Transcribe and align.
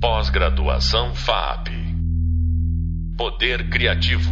Pós-graduação 0.00 1.12
FAP. 1.12 1.70
Poder 3.16 3.68
Criativo. 3.68 4.30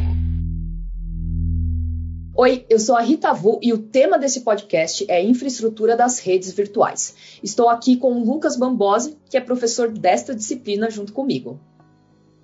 Oi, 2.36 2.64
eu 2.70 2.78
sou 2.78 2.94
a 2.94 3.00
Rita 3.00 3.32
Vu 3.32 3.58
e 3.60 3.72
o 3.72 3.78
tema 3.78 4.16
desse 4.16 4.42
podcast 4.42 5.04
é 5.10 5.20
infraestrutura 5.20 5.96
das 5.96 6.20
redes 6.20 6.52
virtuais. 6.52 7.40
Estou 7.42 7.68
aqui 7.68 7.96
com 7.96 8.12
o 8.12 8.24
Lucas 8.24 8.56
Bambosi, 8.56 9.18
que 9.28 9.36
é 9.36 9.40
professor 9.40 9.90
desta 9.90 10.36
disciplina 10.36 10.88
junto 10.88 11.12
comigo. 11.12 11.58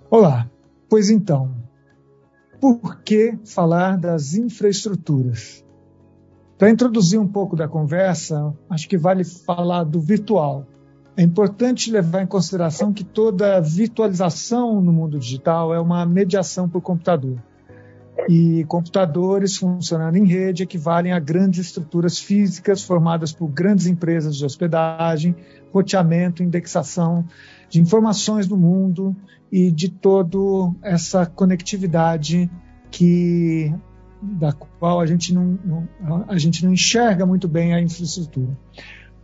Olá, 0.09 0.51
pois 0.89 1.09
então, 1.09 1.55
por 2.59 3.03
que 3.03 3.39
falar 3.45 3.97
das 3.97 4.33
infraestruturas? 4.33 5.63
Para 6.57 6.69
introduzir 6.69 7.21
um 7.21 7.27
pouco 7.27 7.55
da 7.55 7.69
conversa, 7.69 8.53
acho 8.69 8.89
que 8.89 8.97
vale 8.97 9.23
falar 9.23 9.85
do 9.85 10.01
virtual. 10.01 10.67
É 11.15 11.21
importante 11.21 11.91
levar 11.91 12.23
em 12.23 12.27
consideração 12.27 12.91
que 12.91 13.03
toda 13.03 13.61
virtualização 13.61 14.81
no 14.81 14.91
mundo 14.91 15.19
digital 15.19 15.73
é 15.73 15.79
uma 15.79 16.05
mediação 16.05 16.67
por 16.67 16.81
computador. 16.81 17.37
E 18.29 18.63
computadores 18.65 19.57
funcionando 19.57 20.15
em 20.15 20.25
rede 20.25 20.63
equivalem 20.63 21.11
a 21.11 21.19
grandes 21.19 21.67
estruturas 21.67 22.17
físicas 22.17 22.83
formadas 22.83 23.31
por 23.31 23.47
grandes 23.47 23.85
empresas 23.85 24.35
de 24.35 24.45
hospedagem, 24.45 25.35
roteamento, 25.71 26.43
indexação 26.43 27.25
de 27.69 27.81
informações 27.81 28.47
do 28.47 28.55
mundo 28.55 29.15
e 29.51 29.71
de 29.71 29.89
toda 29.89 30.37
essa 30.81 31.25
conectividade 31.25 32.49
que 32.89 33.73
da 34.21 34.53
qual 34.53 35.01
a 35.01 35.05
gente 35.05 35.33
não, 35.33 35.59
não, 35.99 36.25
a 36.27 36.37
gente 36.37 36.63
não 36.63 36.71
enxerga 36.71 37.25
muito 37.25 37.47
bem 37.47 37.73
a 37.73 37.81
infraestrutura. 37.81 38.57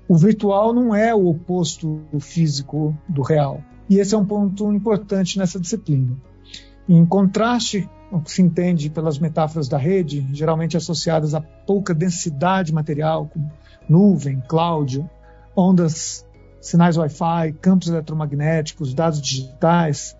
O 0.09 0.17
virtual 0.17 0.73
não 0.73 0.95
é 0.95 1.13
o 1.13 1.27
oposto 1.27 2.01
físico 2.19 2.97
do 3.07 3.21
real. 3.21 3.61
E 3.87 3.99
esse 3.99 4.15
é 4.15 4.17
um 4.17 4.25
ponto 4.25 4.73
importante 4.73 5.37
nessa 5.37 5.59
disciplina. 5.59 6.17
Em 6.87 7.05
contraste 7.05 7.87
o 8.11 8.19
que 8.19 8.31
se 8.31 8.41
entende 8.41 8.89
pelas 8.89 9.19
metáforas 9.19 9.69
da 9.69 9.77
rede, 9.77 10.27
geralmente 10.33 10.75
associadas 10.75 11.35
a 11.35 11.41
pouca 11.41 11.93
densidade 11.93 12.73
material, 12.73 13.27
como 13.27 13.51
nuvem, 13.87 14.41
cloud, 14.47 15.07
ondas, 15.55 16.25
sinais 16.59 16.97
Wi-Fi, 16.97 17.53
campos 17.61 17.87
eletromagnéticos, 17.87 18.95
dados 18.95 19.21
digitais, 19.21 20.17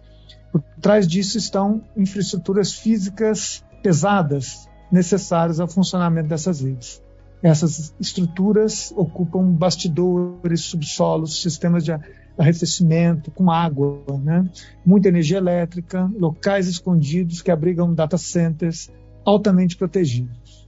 por 0.52 0.61
trás 0.80 1.08
disso 1.08 1.35
estão 1.39 1.81
infraestruturas 1.97 2.73
físicas 2.73 3.66
pesadas 3.81 4.69
necessárias 4.91 5.59
ao 5.59 5.67
funcionamento 5.67 6.30
dessas 6.30 6.61
redes. 6.61 7.02
Essas 7.41 7.93
estruturas 7.99 8.93
ocupam 8.95 9.49
bastidores, 9.51 10.61
subsolos, 10.61 11.41
sistemas 11.41 11.85
de 11.85 11.91
arrefecimento 12.37 13.31
com 13.31 13.49
água, 13.51 14.01
né? 14.23 14.49
muita 14.85 15.09
energia 15.09 15.37
elétrica, 15.37 16.09
locais 16.17 16.67
escondidos 16.67 17.41
que 17.41 17.51
abrigam 17.51 17.93
data 17.93 18.17
centers 18.17 18.89
altamente 19.25 19.75
protegidos. 19.75 20.67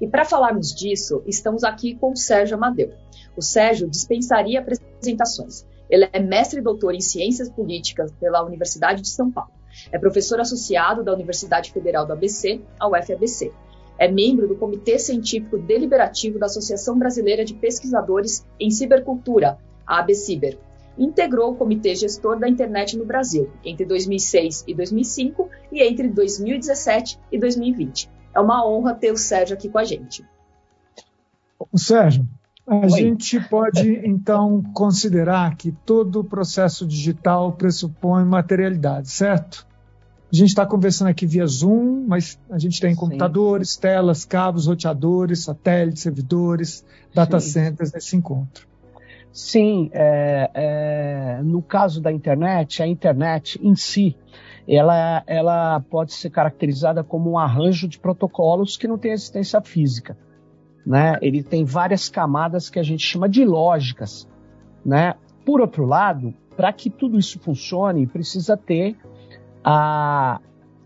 E 0.00 0.06
para 0.06 0.24
falarmos 0.24 0.74
disso, 0.74 1.22
estamos 1.26 1.64
aqui 1.64 1.94
com 1.94 2.12
o 2.12 2.16
Sérgio 2.16 2.56
Amadeu. 2.56 2.92
O 3.36 3.42
Sérgio 3.42 3.88
dispensaria 3.88 4.60
apresentações. 4.60 5.64
Ele 5.88 6.08
é 6.12 6.20
mestre 6.20 6.60
e 6.60 6.62
doutor 6.62 6.94
em 6.94 7.00
Ciências 7.00 7.48
Políticas 7.48 8.12
pela 8.12 8.44
Universidade 8.44 9.02
de 9.02 9.08
São 9.08 9.30
Paulo. 9.30 9.52
É 9.92 9.98
professor 9.98 10.40
associado 10.40 11.02
da 11.02 11.12
Universidade 11.12 11.72
Federal 11.72 12.06
do 12.06 12.12
ABC, 12.12 12.60
a 12.78 12.88
UFABC. 12.88 13.52
É 13.98 14.10
membro 14.10 14.48
do 14.48 14.56
Comitê 14.56 14.98
Científico 14.98 15.58
Deliberativo 15.58 16.38
da 16.38 16.46
Associação 16.46 16.98
Brasileira 16.98 17.44
de 17.44 17.54
Pesquisadores 17.54 18.44
em 18.58 18.70
Cibercultura, 18.70 19.58
a 19.86 20.00
ABCiber. 20.00 20.58
Integrou 20.98 21.52
o 21.52 21.56
Comitê 21.56 21.94
Gestor 21.94 22.38
da 22.38 22.48
Internet 22.48 22.96
no 22.96 23.04
Brasil 23.04 23.50
entre 23.64 23.84
2006 23.84 24.64
e 24.66 24.74
2005 24.74 25.48
e 25.72 25.82
entre 25.82 26.08
2017 26.08 27.18
e 27.30 27.38
2020. 27.38 28.10
É 28.34 28.40
uma 28.40 28.66
honra 28.66 28.94
ter 28.94 29.12
o 29.12 29.16
Sérgio 29.16 29.54
aqui 29.54 29.68
com 29.68 29.78
a 29.78 29.84
gente. 29.84 30.24
O 31.72 31.78
Sérgio, 31.78 32.26
a 32.66 32.76
Oi. 32.76 32.88
gente 32.90 33.40
pode 33.48 33.88
então 34.06 34.62
considerar 34.74 35.56
que 35.56 35.70
todo 35.70 36.20
o 36.20 36.24
processo 36.24 36.86
digital 36.86 37.52
pressupõe 37.52 38.24
materialidade, 38.24 39.10
certo? 39.10 39.66
A 40.34 40.36
gente 40.36 40.48
está 40.48 40.66
conversando 40.66 41.06
aqui 41.06 41.26
via 41.26 41.46
Zoom, 41.46 42.06
mas 42.08 42.40
a 42.50 42.58
gente 42.58 42.80
tem 42.80 42.92
Sim. 42.92 42.96
computadores, 42.98 43.76
telas, 43.76 44.24
cabos, 44.24 44.66
roteadores, 44.66 45.44
satélites, 45.44 46.02
servidores, 46.02 46.84
data 47.14 47.38
Sim. 47.38 47.50
centers 47.50 47.92
nesse 47.92 48.16
encontro. 48.16 48.66
Sim, 49.30 49.90
é, 49.92 50.50
é, 50.52 51.40
no 51.44 51.62
caso 51.62 52.00
da 52.00 52.10
internet, 52.10 52.82
a 52.82 52.86
internet 52.88 53.60
em 53.62 53.76
si, 53.76 54.16
ela, 54.66 55.22
ela 55.28 55.78
pode 55.88 56.12
ser 56.12 56.30
caracterizada 56.30 57.04
como 57.04 57.30
um 57.30 57.38
arranjo 57.38 57.86
de 57.86 58.00
protocolos 58.00 58.76
que 58.76 58.88
não 58.88 58.98
tem 58.98 59.12
existência 59.12 59.60
física. 59.60 60.18
Né? 60.84 61.16
Ele 61.22 61.44
tem 61.44 61.64
várias 61.64 62.08
camadas 62.08 62.68
que 62.68 62.80
a 62.80 62.82
gente 62.82 63.06
chama 63.06 63.28
de 63.28 63.44
lógicas. 63.44 64.28
Né? 64.84 65.14
Por 65.46 65.60
outro 65.60 65.86
lado, 65.86 66.34
para 66.56 66.72
que 66.72 66.90
tudo 66.90 67.20
isso 67.20 67.38
funcione, 67.38 68.04
precisa 68.04 68.56
ter 68.56 68.96
a, 69.64 70.40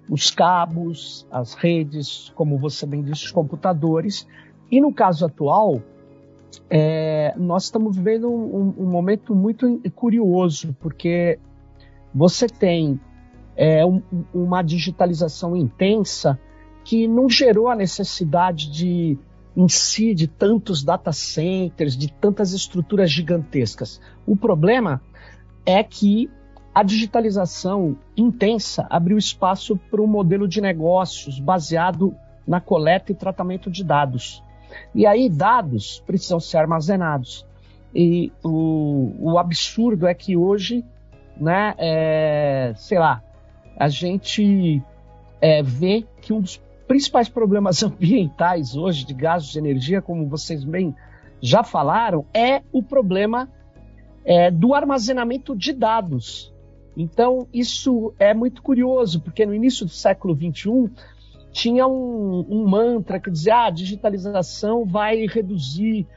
os 0.09 0.31
cabos, 0.31 1.27
as 1.31 1.55
redes, 1.55 2.33
como 2.37 2.57
você 2.59 2.87
bem 2.87 3.03
disse, 3.03 3.25
os 3.25 3.33
computadores. 3.33 4.27
E 4.71 4.81
no 4.81 4.93
caso 4.93 5.27
atual, 5.27 5.83
é, 6.71 7.35
nós 7.37 7.65
estamos 7.65 7.97
vivendo 7.97 8.31
um, 8.31 8.75
um, 8.79 8.87
momento 8.87 9.35
muito 9.35 9.81
curioso, 9.95 10.77
porque 10.81 11.39
você 12.15 12.47
tem 12.47 13.01
é, 13.57 13.85
um, 13.85 14.01
uma 14.33 14.63
digitalização 14.63 15.57
intensa 15.57 16.39
que 16.85 17.09
não 17.09 17.29
gerou 17.29 17.69
a 17.69 17.77
necessidade 17.77 18.71
de 18.71 19.19
em 19.57 19.69
si 19.69 20.15
de 20.15 20.29
tantos 20.29 20.85
data 20.85 21.13
centers, 21.13 21.97
de 21.97 22.13
tantas 22.13 22.53
estruturas 22.53 23.11
gigantescas. 23.11 24.01
O 24.25 24.37
problema 24.37 25.03
é 25.67 25.83
que 25.83 26.31
a 26.79 26.85
digitalização 26.85 27.99
intensa 28.17 28.87
abriu 28.89 29.19
espaço 29.19 29.77
para 29.91 30.01
um 30.01 30.07
modelo 30.07 30.47
de 30.47 30.61
negócios 30.61 31.41
baseado 31.41 32.15
na 32.47 32.61
coleta 32.61 33.11
e 33.11 33.17
tratamento 33.17 33.69
de 33.69 33.83
dados. 33.83 34.45
E 34.95 35.05
aí, 35.05 35.29
dados 35.29 36.01
precisam 36.07 36.39
ser 36.39 36.59
armazenados. 36.59 37.45
E 37.93 38.31
o, 38.45 39.13
o 39.19 39.39
absurdo 39.41 40.07
é 40.07 40.15
que 40.15 40.37
hoje, 40.37 40.85
né, 41.37 41.75
é, 41.79 42.73
sei 42.77 43.01
lá, 43.01 43.25
a 43.77 43.89
gente 43.89 44.81
é, 45.41 45.65
vê 45.65 46.07
que 46.23 46.33
um 46.33 46.41
dos 46.41 46.63
principais 46.87 47.29
problemas 47.29 47.83
ambientais 47.83 48.77
hoje 48.77 49.05
de 49.05 49.15
gastos 49.15 49.51
de 49.51 49.59
energia, 49.59 50.01
como 50.01 50.29
vocês 50.29 50.63
bem 50.63 50.95
já 51.41 51.65
falaram, 51.65 52.25
é 52.33 52.63
o 52.71 52.85
problema 52.85 53.49
é, 54.25 54.49
do 54.49 54.75
armazenamento 54.75 55.57
de 55.57 55.73
dados. 55.73 56.57
Então, 56.99 57.47
isso 57.55 58.13
é 58.19 58.35
muito 58.35 58.61
curioso, 58.61 59.21
porque 59.21 59.47
no 59.47 59.55
início 59.55 59.87
do 59.87 59.93
século 59.93 60.35
XXI 60.35 60.91
tinha 61.53 61.87
um, 61.87 62.45
um 62.51 62.67
mantra 62.67 63.21
que 63.21 63.31
dizia: 63.31 63.55
ah, 63.55 63.67
a 63.67 63.71
digitalização 63.71 64.85
vai 64.85 65.25
reduzir 65.27 66.09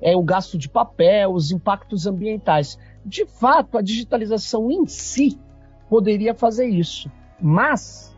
é, 0.00 0.16
o 0.16 0.22
gasto 0.22 0.56
de 0.56 0.66
papel, 0.66 1.34
os 1.34 1.52
impactos 1.52 2.06
ambientais. 2.06 2.78
De 3.04 3.26
fato, 3.26 3.76
a 3.76 3.82
digitalização 3.82 4.70
em 4.70 4.86
si 4.86 5.38
poderia 5.90 6.34
fazer 6.34 6.66
isso, 6.68 7.10
mas 7.38 8.16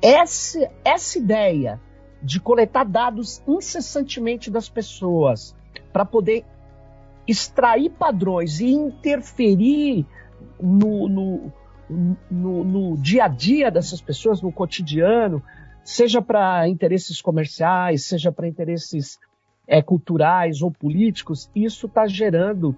essa, 0.00 0.70
essa 0.84 1.18
ideia 1.18 1.80
de 2.22 2.38
coletar 2.38 2.84
dados 2.84 3.42
incessantemente 3.46 4.52
das 4.52 4.68
pessoas 4.68 5.56
para 5.92 6.04
poder 6.04 6.44
extrair 7.26 7.90
padrões 7.90 8.60
e 8.60 8.70
interferir 8.70 10.06
no, 10.60 11.08
no, 11.08 11.52
no, 12.30 12.64
no, 12.64 12.96
dia 12.96 13.24
a 13.24 13.28
dia 13.28 13.70
dessas 13.70 14.00
pessoas, 14.00 14.42
no 14.42 14.52
cotidiano, 14.52 15.42
seja 15.82 16.20
para 16.20 16.68
interesses 16.68 17.20
comerciais, 17.20 18.04
seja 18.04 18.30
para 18.30 18.48
interesses 18.48 19.18
é, 19.66 19.82
culturais 19.82 20.62
ou 20.62 20.70
políticos, 20.70 21.50
isso 21.54 21.86
está 21.86 22.06
gerando 22.06 22.76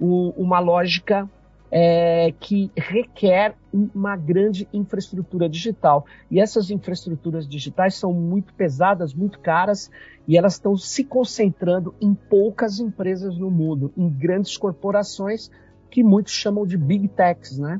o, 0.00 0.30
uma 0.36 0.58
lógica 0.58 1.28
é, 1.74 2.34
que 2.38 2.70
requer 2.76 3.54
uma 3.72 4.14
grande 4.14 4.68
infraestrutura 4.74 5.48
digital. 5.48 6.04
E 6.30 6.38
essas 6.38 6.70
infraestruturas 6.70 7.48
digitais 7.48 7.94
são 7.94 8.12
muito 8.12 8.52
pesadas, 8.52 9.14
muito 9.14 9.38
caras, 9.40 9.90
e 10.28 10.36
elas 10.36 10.54
estão 10.54 10.76
se 10.76 11.02
concentrando 11.02 11.94
em 11.98 12.12
poucas 12.12 12.78
empresas 12.78 13.38
no 13.38 13.50
mundo, 13.50 13.90
em 13.96 14.06
grandes 14.06 14.58
corporações 14.58 15.50
que 15.92 16.02
muitos 16.02 16.32
chamam 16.32 16.66
de 16.66 16.78
big 16.78 17.06
techs, 17.08 17.58
né? 17.58 17.78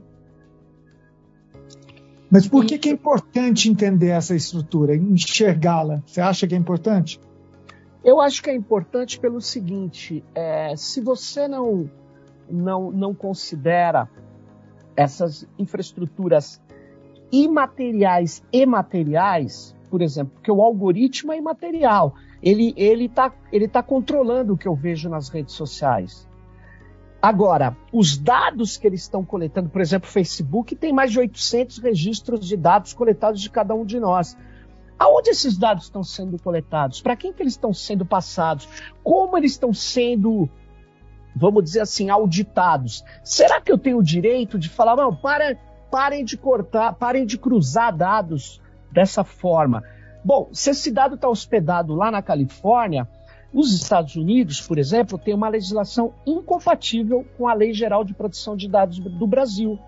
Mas 2.30 2.46
por 2.46 2.64
que, 2.64 2.78
que 2.78 2.90
é 2.90 2.92
importante 2.92 3.70
entender 3.70 4.08
essa 4.08 4.34
estrutura, 4.34 4.94
enxergá-la? 4.94 6.02
Você 6.06 6.20
acha 6.20 6.46
que 6.46 6.54
é 6.54 6.58
importante? 6.58 7.18
Eu 8.04 8.20
acho 8.20 8.42
que 8.42 8.50
é 8.50 8.54
importante 8.54 9.18
pelo 9.18 9.40
seguinte: 9.40 10.22
é, 10.34 10.76
se 10.76 11.00
você 11.00 11.48
não, 11.48 11.90
não, 12.50 12.90
não 12.90 13.14
considera 13.14 14.08
essas 14.94 15.48
infraestruturas 15.58 16.60
imateriais 17.30 18.42
e 18.52 18.66
materiais, 18.66 19.74
por 19.90 20.02
exemplo, 20.02 20.34
porque 20.34 20.52
o 20.52 20.60
algoritmo 20.60 21.32
é 21.32 21.38
imaterial, 21.38 22.14
ele 22.42 22.74
ele 22.76 23.06
está 23.06 23.32
ele 23.50 23.68
tá 23.68 23.82
controlando 23.82 24.52
o 24.52 24.58
que 24.58 24.68
eu 24.68 24.74
vejo 24.74 25.08
nas 25.08 25.30
redes 25.30 25.54
sociais. 25.54 26.30
Agora, 27.22 27.76
os 27.92 28.18
dados 28.18 28.76
que 28.76 28.84
eles 28.84 29.02
estão 29.02 29.24
coletando, 29.24 29.68
por 29.70 29.80
exemplo, 29.80 30.08
o 30.08 30.12
Facebook 30.12 30.74
tem 30.74 30.92
mais 30.92 31.12
de 31.12 31.20
800 31.20 31.78
registros 31.78 32.44
de 32.44 32.56
dados 32.56 32.92
coletados 32.92 33.40
de 33.40 33.48
cada 33.48 33.76
um 33.76 33.84
de 33.84 34.00
nós. 34.00 34.36
Aonde 34.98 35.30
esses 35.30 35.56
dados 35.56 35.84
estão 35.84 36.02
sendo 36.02 36.36
coletados? 36.42 37.00
Para 37.00 37.14
quem 37.14 37.32
que 37.32 37.40
eles 37.40 37.52
estão 37.52 37.72
sendo 37.72 38.04
passados? 38.04 38.68
Como 39.04 39.38
eles 39.38 39.52
estão 39.52 39.72
sendo, 39.72 40.50
vamos 41.36 41.62
dizer 41.62 41.82
assim, 41.82 42.10
auditados? 42.10 43.04
Será 43.22 43.60
que 43.60 43.70
eu 43.70 43.78
tenho 43.78 43.98
o 43.98 44.02
direito 44.02 44.58
de 44.58 44.68
falar, 44.68 44.96
não, 44.96 45.14
para, 45.14 45.56
parem 45.92 46.24
de 46.24 46.36
cortar, 46.36 46.92
parem 46.94 47.24
de 47.24 47.38
cruzar 47.38 47.96
dados 47.96 48.60
dessa 48.90 49.22
forma? 49.22 49.84
Bom, 50.24 50.48
se 50.52 50.70
esse 50.70 50.90
dado 50.90 51.14
está 51.14 51.28
hospedado 51.28 51.94
lá 51.94 52.10
na 52.10 52.20
Califórnia, 52.20 53.08
os 53.52 53.72
Estados 53.74 54.16
Unidos, 54.16 54.60
por 54.60 54.78
exemplo, 54.78 55.18
têm 55.18 55.34
uma 55.34 55.48
legislação 55.48 56.14
incompatível 56.26 57.24
com 57.36 57.46
a 57.46 57.54
Lei 57.54 57.74
Geral 57.74 58.02
de 58.04 58.14
Proteção 58.14 58.56
de 58.56 58.68
Dados 58.68 58.98
do 58.98 59.26
Brasil. 59.26 59.78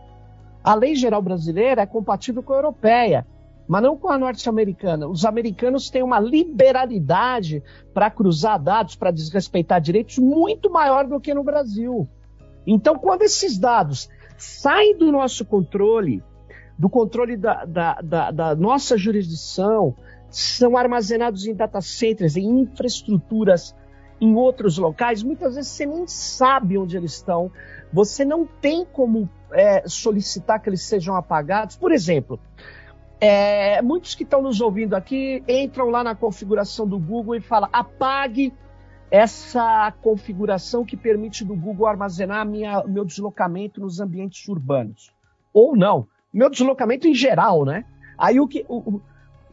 A 0.63 0.75
lei 0.75 0.95
geral 0.95 1.21
brasileira 1.21 1.83
é 1.83 1.87
compatível 1.87 2.43
com 2.43 2.55
a 2.55 2.57
europeia, 2.57 3.27
mas 3.69 3.83
não 3.83 3.99
com 3.99 4.09
a 4.09 4.17
norte-americana. 4.17 5.07
Os 5.07 5.25
americanos 5.27 5.91
têm 5.91 6.03
uma 6.03 6.19
liberalidade 6.19 7.63
para 7.93 8.11
cruzar 8.11 8.59
dados, 8.63 8.97
para 8.97 9.11
desrespeitar 9.11 9.81
direitos, 9.81 10.19
muito 10.19 10.71
maior 10.71 11.07
do 11.07 11.21
que 11.21 11.35
no 11.35 11.45
Brasil. 11.45 12.09
Então, 12.67 12.99
quando 12.99 13.23
esses 13.23 13.59
dados 13.59 14.09
saem 14.39 14.97
do 14.97 15.13
nosso 15.13 15.45
controle, 15.45 16.23
do 16.79 16.89
controle 16.89 17.37
da, 17.37 17.67
da, 17.67 18.01
da, 18.01 18.31
da 18.31 18.55
nossa 18.55 18.97
jurisdição, 18.97 19.95
são 20.35 20.77
armazenados 20.77 21.47
em 21.47 21.55
data 21.55 21.81
centers, 21.81 22.37
em 22.37 22.61
infraestruturas 22.61 23.75
em 24.21 24.35
outros 24.35 24.79
locais, 24.79 25.23
muitas 25.23 25.57
vezes 25.57 25.71
você 25.71 25.87
nem 25.87 26.07
sabe 26.07 26.79
onde 26.79 26.97
eles 26.97 27.15
estão, 27.15 27.51
você 27.93 28.25
não 28.25 28.47
tem 28.47 28.85
como 28.85 29.29
é, 29.53 29.87
solicitar 29.87 30.61
que 30.61 30.69
eles 30.69 30.83
sejam 30.83 31.15
apagados. 31.17 31.77
Por 31.77 31.93
exemplo, 31.93 32.41
é, 33.21 33.83
muitos 33.83 34.15
que 34.15 34.23
estão 34.23 34.41
nos 34.41 34.61
ouvindo 34.61 34.95
aqui 34.95 35.43
entram 35.49 35.89
lá 35.91 36.03
na 36.03 36.15
configuração 36.15 36.87
do 36.87 36.99
Google 36.99 37.37
e 37.37 37.41
falam 37.41 37.69
apague 37.73 38.53
essa 39.11 39.93
configuração 40.03 40.85
que 40.85 40.97
permite 40.97 41.45
do 41.45 41.55
Google 41.55 41.87
armazenar 41.87 42.47
minha, 42.47 42.83
meu 42.85 43.05
deslocamento 43.05 43.81
nos 43.81 44.01
ambientes 44.01 44.49
urbanos. 44.49 45.13
Ou 45.53 45.77
não, 45.77 46.09
meu 46.33 46.51
deslocamento 46.51 47.07
em 47.07 47.15
geral, 47.15 47.65
né? 47.65 47.85
Aí 48.19 48.41
o 48.41 48.49
que. 48.49 48.65
O, 48.69 49.01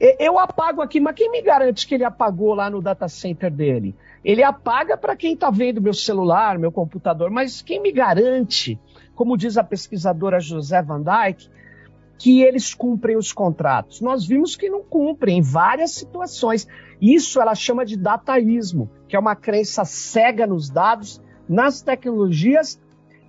eu 0.02 0.40
apago 0.40 0.82
aqui, 0.82 1.00
mas 1.00 1.14
quem 1.14 1.30
me 1.30 1.44
garante 1.44 1.86
que 1.86 1.94
ele 1.94 2.04
apagou 2.04 2.56
lá 2.56 2.72
no 2.72 2.82
data 2.82 3.08
center 3.08 3.52
dele? 3.52 3.96
Ele 4.26 4.44
apaga 4.44 4.98
para 4.98 5.16
quem 5.16 5.36
está 5.36 5.52
vendo 5.52 5.80
meu 5.80 5.94
celular, 5.94 6.58
meu 6.58 6.72
computador, 6.72 7.30
mas 7.30 7.62
quem 7.62 7.80
me 7.80 7.92
garante, 7.92 8.80
como 9.14 9.38
diz 9.38 9.58
a 9.58 9.64
pesquisadora 9.64 10.40
José 10.40 10.82
Van 10.82 11.04
Dyke, 11.04 11.48
que 12.18 12.42
eles 12.42 12.74
cumprem 12.74 13.16
os 13.16 13.32
contratos? 13.32 14.02
Nós 14.02 14.26
vimos 14.26 14.56
que 14.56 14.70
não 14.70 14.82
cumprem 14.82 15.38
em 15.38 15.42
várias 15.42 15.92
situações. 15.92 16.68
Isso 17.00 17.40
ela 17.40 17.54
chama 17.54 17.86
de 17.86 17.96
dataísmo, 17.96 18.90
que 19.08 19.16
é 19.16 19.20
uma 19.20 19.36
crença 19.36 19.86
cega 19.86 20.48
nos 20.48 20.68
dados, 20.68 21.22
nas 21.48 21.82
tecnologias 21.82 22.80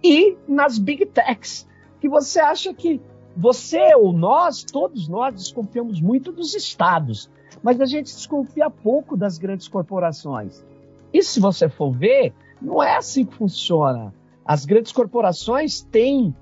e 0.03 0.37
nas 0.49 0.79
big 0.79 1.05
techs, 1.07 1.69
que 2.01 2.09
você 2.09 2.41
acha 2.41 2.73
que 2.73 3.01
você 3.37 3.95
ou 3.95 4.13
nós, 4.13 4.63
todos 4.63 5.09
nós, 5.09 5.35
desconfiamos 5.35 6.01
muito 6.01 6.31
dos 6.31 6.55
estados, 6.55 7.31
mas 7.63 7.81
a 7.81 7.87
gente 7.87 8.13
desconfia 8.13 8.69
pouco 8.69 9.17
das 9.17 9.39
grandes 9.39 9.69
corporações. 9.69 10.65
E 11.13 11.23
se 11.23 11.41
você 11.41 11.69
for 11.69 11.93
ver, 11.93 12.33
não 12.61 12.83
é 12.83 12.97
assim 12.97 13.25
que 13.25 13.35
funciona. 13.35 14.15
As 14.45 14.65
grandes 14.65 14.93
corporações 14.93 15.81
têm 15.83 16.35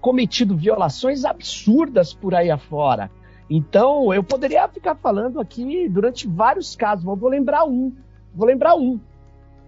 cometido 0.00 0.56
violações 0.56 1.24
absurdas 1.24 2.12
por 2.12 2.34
aí 2.34 2.50
afora. 2.50 3.10
Então, 3.48 4.12
eu 4.12 4.22
poderia 4.22 4.66
ficar 4.68 4.94
falando 4.94 5.40
aqui 5.40 5.88
durante 5.88 6.26
vários 6.26 6.74
casos, 6.74 7.04
mas 7.04 7.18
vou 7.18 7.28
lembrar 7.28 7.64
um. 7.64 7.92
Vou 8.34 8.46
lembrar 8.46 8.74
um. 8.74 8.98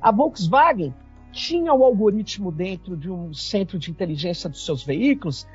A 0.01 0.11
Volkswagen 0.11 0.95
tinha 1.33 1.73
o 1.73 1.81
um 1.81 1.85
algoritmo 1.85 2.51
dentro 2.51 2.97
de 2.97 3.11
um 3.11 3.33
centro 3.33 3.79
de 3.79 3.91
inteligência 3.91 4.49
dos 4.49 4.65
seus 4.65 4.83
veículos 4.83 5.47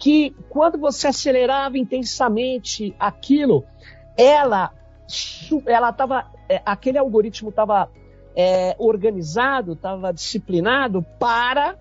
que 0.00 0.34
quando 0.48 0.78
você 0.78 1.08
acelerava 1.08 1.76
intensamente 1.76 2.96
aquilo, 2.98 3.64
ela 4.16 4.72
ela 5.66 5.90
estava 5.90 6.26
é, 6.48 6.62
aquele 6.64 6.96
algoritmo 6.96 7.50
estava 7.50 7.90
é, 8.34 8.74
organizado, 8.78 9.74
estava 9.74 10.12
disciplinado 10.12 11.04
para 11.18 11.76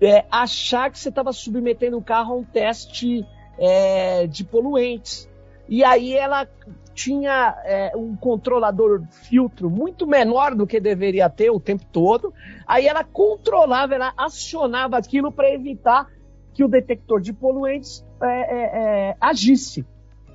é, 0.00 0.24
achar 0.30 0.90
que 0.90 0.98
você 0.98 1.08
estava 1.08 1.32
submetendo 1.32 1.96
o 1.96 2.02
carro 2.02 2.34
a 2.34 2.36
um 2.38 2.44
teste 2.44 3.24
é, 3.56 4.26
de 4.26 4.42
poluentes. 4.42 5.28
E 5.68 5.84
aí 5.84 6.12
ela 6.14 6.48
tinha 6.92 7.54
é, 7.64 7.92
um 7.94 8.16
controlador 8.16 9.02
filtro 9.28 9.68
muito 9.70 10.06
menor 10.06 10.54
do 10.54 10.66
que 10.66 10.80
deveria 10.80 11.28
ter 11.28 11.50
o 11.50 11.60
tempo 11.60 11.84
todo. 11.92 12.32
Aí 12.66 12.86
ela 12.86 13.04
controlava, 13.04 13.94
ela 13.94 14.12
acionava 14.16 14.96
aquilo 14.96 15.30
para 15.30 15.52
evitar 15.52 16.15
que 16.56 16.64
o 16.64 16.68
detector 16.68 17.20
de 17.20 17.34
poluentes 17.34 18.02
é, 18.18 18.26
é, 18.26 19.10
é, 19.10 19.16
agisse. 19.20 19.86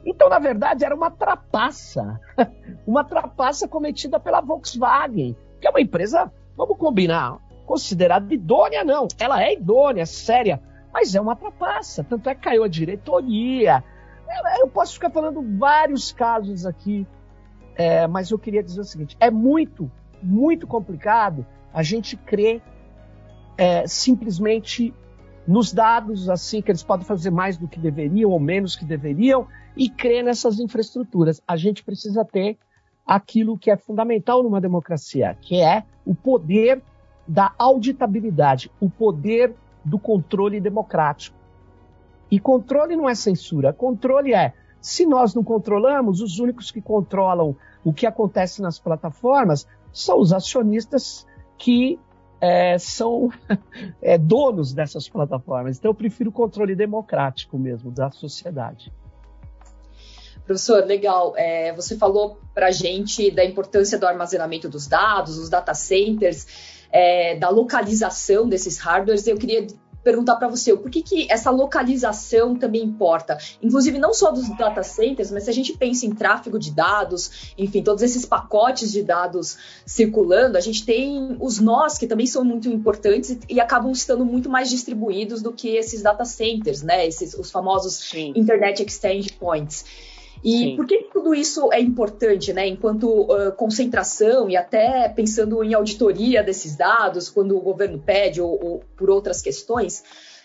Então, 0.06 0.30
na 0.30 0.38
verdade, 0.38 0.86
era 0.86 0.94
uma 0.94 1.10
trapaça. 1.10 2.20
uma 2.86 3.04
trapaça 3.04 3.68
cometida 3.68 4.20
pela 4.20 4.40
Volkswagen, 4.40 5.36
que 5.60 5.66
é 5.66 5.70
uma 5.72 5.82
empresa, 5.82 6.32
vamos 6.56 6.78
combinar, 6.78 7.40
considerada 7.66 8.32
idônea, 8.32 8.84
não. 8.84 9.08
Ela 9.18 9.42
é 9.42 9.54
idônea, 9.54 10.06
séria, 10.06 10.62
mas 10.94 11.16
é 11.16 11.20
uma 11.20 11.36
trapaça. 11.36 12.04
Tanto 12.04 12.30
é 12.30 12.36
que 12.36 12.42
caiu 12.42 12.64
a 12.64 12.68
diretoria. 12.68 13.84
Eu 14.60 14.68
posso 14.68 14.94
ficar 14.94 15.10
falando 15.10 15.42
vários 15.58 16.12
casos 16.12 16.68
aqui, 16.68 17.08
é, 17.76 18.06
mas 18.06 18.30
eu 18.30 18.38
queria 18.38 18.62
dizer 18.62 18.82
o 18.82 18.84
seguinte: 18.86 19.18
é 19.20 19.32
muito, 19.32 19.92
muito 20.22 20.68
complicado 20.68 21.44
a 21.74 21.82
gente 21.82 22.16
crer 22.16 22.62
é, 23.58 23.88
simplesmente 23.88 24.94
nos 25.48 25.74
dados, 25.74 26.30
assim, 26.30 26.62
que 26.62 26.72
eles 26.72 26.84
podem 26.84 27.06
fazer 27.06 27.32
mais 27.32 27.58
do 27.58 27.68
que 27.68 27.80
deveriam 27.80 28.30
ou 28.30 28.40
menos 28.40 28.76
que 28.76 28.86
deveriam, 28.86 29.48
e 29.76 29.90
crer 29.90 30.24
nessas 30.24 30.60
infraestruturas. 30.60 31.42
A 31.48 31.56
gente 31.56 31.84
precisa 31.84 32.24
ter 32.24 32.58
aquilo 33.06 33.58
que 33.58 33.72
é 33.72 33.78
fundamental 33.78 34.44
numa 34.44 34.62
democracia, 34.62 35.38
que 35.42 35.62
é 35.62 35.84
o 36.06 36.14
poder 36.14 36.82
da 37.28 37.54
auditabilidade, 37.58 38.72
o 38.80 38.90
poder 38.90 39.56
do 39.84 39.98
controle 39.98 40.60
democrático. 40.60 41.38
E 42.30 42.40
controle 42.40 42.96
não 42.96 43.10
é 43.10 43.16
censura, 43.16 43.74
controle 43.74 44.34
é, 44.34 44.54
se 44.80 45.06
nós 45.06 45.34
não 45.36 45.44
controlamos, 45.44 46.22
os 46.22 46.40
únicos 46.40 46.72
que 46.72 46.82
controlam 46.82 47.56
o 47.84 47.92
que 47.92 48.06
acontece 48.06 48.62
nas 48.62 48.80
plataformas 48.80 49.68
são 49.92 50.20
os 50.20 50.32
acionistas 50.32 51.28
que 51.58 52.00
é, 52.42 52.78
são 52.80 53.30
é, 54.02 54.18
donos 54.18 54.74
dessas 54.74 55.08
plataformas. 55.08 55.78
Então, 55.78 55.92
eu 55.92 55.96
prefiro 55.96 56.32
o 56.32 56.34
controle 56.34 56.76
democrático 56.76 57.58
mesmo 57.58 57.92
da 57.92 58.10
sociedade. 58.10 58.92
Professor, 60.44 60.84
legal. 60.84 61.34
É, 61.38 61.72
você 61.74 61.96
falou 61.96 62.40
para 62.54 62.68
a 62.68 62.72
gente 62.72 63.30
da 63.30 63.46
importância 63.46 63.98
do 63.98 64.08
armazenamento 64.08 64.68
dos 64.68 64.88
dados, 64.88 65.38
os 65.38 65.50
data 65.50 65.74
centers, 65.74 66.82
é, 66.92 67.36
da 67.38 67.50
localização 67.50 68.50
desses 68.50 68.80
hardwares. 68.80 69.26
Eu 69.28 69.38
queria 69.38 69.68
perguntar 70.04 70.36
para 70.36 70.48
você, 70.48 70.76
por 70.76 70.90
que, 70.90 71.02
que 71.02 71.32
essa 71.32 71.50
localização 71.52 72.56
também 72.56 72.84
importa? 72.84 73.38
Inclusive, 73.62 74.00
não 74.00 74.14
só 74.14 74.32
dos 74.32 74.50
data 74.58 74.84
centers, 74.84 75.32
mas 75.32 75.44
se 75.44 75.50
a 75.50 75.54
gente 75.54 75.74
pensa 75.78 76.06
em 76.06 76.12
tráfego 76.12 76.58
de 76.58 76.72
dados, 76.72 77.54
enfim, 77.58 77.84
todos 77.84 78.02
esses 78.02 78.26
pacotes 78.26 78.92
de 78.92 79.04
dados 79.04 79.58
circulando, 79.86 80.58
a 80.58 80.62
gente 80.62 80.86
tem 80.86 81.38
os 81.40 81.60
nós, 81.60 81.98
que 81.98 82.08
também 82.08 82.26
são 82.26 82.44
muito 82.44 82.68
importantes 82.70 83.38
e, 83.50 83.62
acabam 83.62 83.92
estando 83.92 84.26
muito 84.26 84.50
mais 84.50 84.70
distribuídos 84.70 85.42
do 85.42 85.52
que 85.52 85.70
esses 85.70 86.02
data 86.02 86.26
centers, 86.26 86.82
né? 86.82 87.06
Esses, 87.06 87.34
os 87.36 87.52
famosos 87.52 87.96
Sim. 87.96 88.34
Internet 88.36 88.84
Exchange 88.84 89.34
Points. 89.34 89.86
E 90.44 90.58
Sim. 90.58 90.76
por 90.76 90.86
que 90.88 91.10
tudo 91.14 91.36
isso 91.36 91.72
é 91.72 91.80
importante, 91.80 92.52
né? 92.52 92.68
Enquanto 92.68 93.24
uh, 93.24 93.52
concentração 93.56 94.50
e 94.50 94.58
até 94.58 95.08
pensando 95.10 95.64
em 95.64 95.74
auditoria 95.74 96.44
desses 96.44 96.76
dados, 96.76 97.30
quando 97.30 97.56
o 97.56 97.62
governo 97.62 98.00
pede 98.00 98.42
ou, 98.42 98.60
ou 98.64 98.84
por 98.96 99.10
outras 99.10 99.42
questões, 99.42 100.04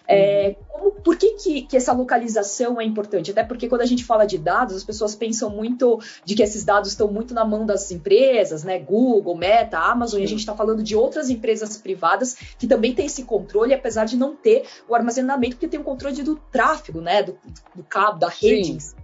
É, 0.09 0.55
como, 0.69 0.93
por 0.93 1.17
que, 1.17 1.33
que, 1.33 1.62
que, 1.62 1.76
essa 1.76 1.93
localização 1.93 2.81
é 2.81 2.85
importante? 2.85 3.33
Até 3.33 3.43
porque 3.43 3.69
quando 3.69 3.81
a 3.81 3.87
gente 3.87 4.05
fala 4.05 4.25
de 4.25 4.38
dados, 4.38 4.76
as 4.76 4.85
pessoas 4.85 5.17
pensam 5.17 5.50
muito 5.50 5.99
de 6.25 6.37
que 6.37 6.45
esses 6.45 6.65
dados 6.65 6.91
estão 6.91 7.09
muito 7.09 7.35
na 7.35 7.45
mão 7.45 7.67
das 7.67 7.91
empresas, 7.91 8.62
né? 8.62 8.79
Google, 8.79 9.37
Meta, 9.37 9.79
Amazon, 9.79 10.19
Sim. 10.19 10.23
e 10.23 10.25
a 10.25 10.29
gente 10.29 10.38
está 10.38 10.55
falando 10.55 10.81
de 10.81 10.95
outras 10.95 11.29
empresas 11.29 11.76
privadas 11.76 12.37
que 12.57 12.69
também 12.69 12.95
têm 12.95 13.07
esse 13.07 13.25
controle, 13.25 13.75
apesar 13.75 14.05
de 14.05 14.17
não 14.17 14.37
ter 14.37 14.62
o 14.88 14.95
armazenamento, 14.95 15.57
porque 15.57 15.67
tem 15.67 15.81
o 15.81 15.85
controle 15.85 16.23
do 16.23 16.37
tráfego, 16.53 17.00
né? 17.00 17.25
Do, 17.25 17.37
do 17.75 17.83
cabo, 17.83 18.21
da 18.21 18.29
rede. 18.29 18.81
Sim. 18.81 18.97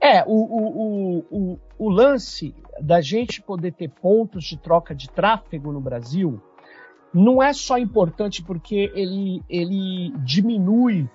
É, 0.00 0.22
o, 0.24 0.28
o, 0.28 1.18
o, 1.30 1.58
o, 1.78 1.88
lance 1.88 2.54
da 2.80 3.00
gente 3.00 3.42
poder 3.42 3.72
ter 3.72 3.88
pontos 3.88 4.44
de 4.44 4.56
troca 4.56 4.94
de 4.94 5.10
tráfego 5.10 5.72
no 5.72 5.80
Brasil 5.80 6.40
não 7.12 7.42
é 7.42 7.52
só 7.52 7.78
importante 7.78 8.42
porque 8.42 8.92
ele, 8.94 9.42
ele 9.48 10.12
diminui 10.18 11.08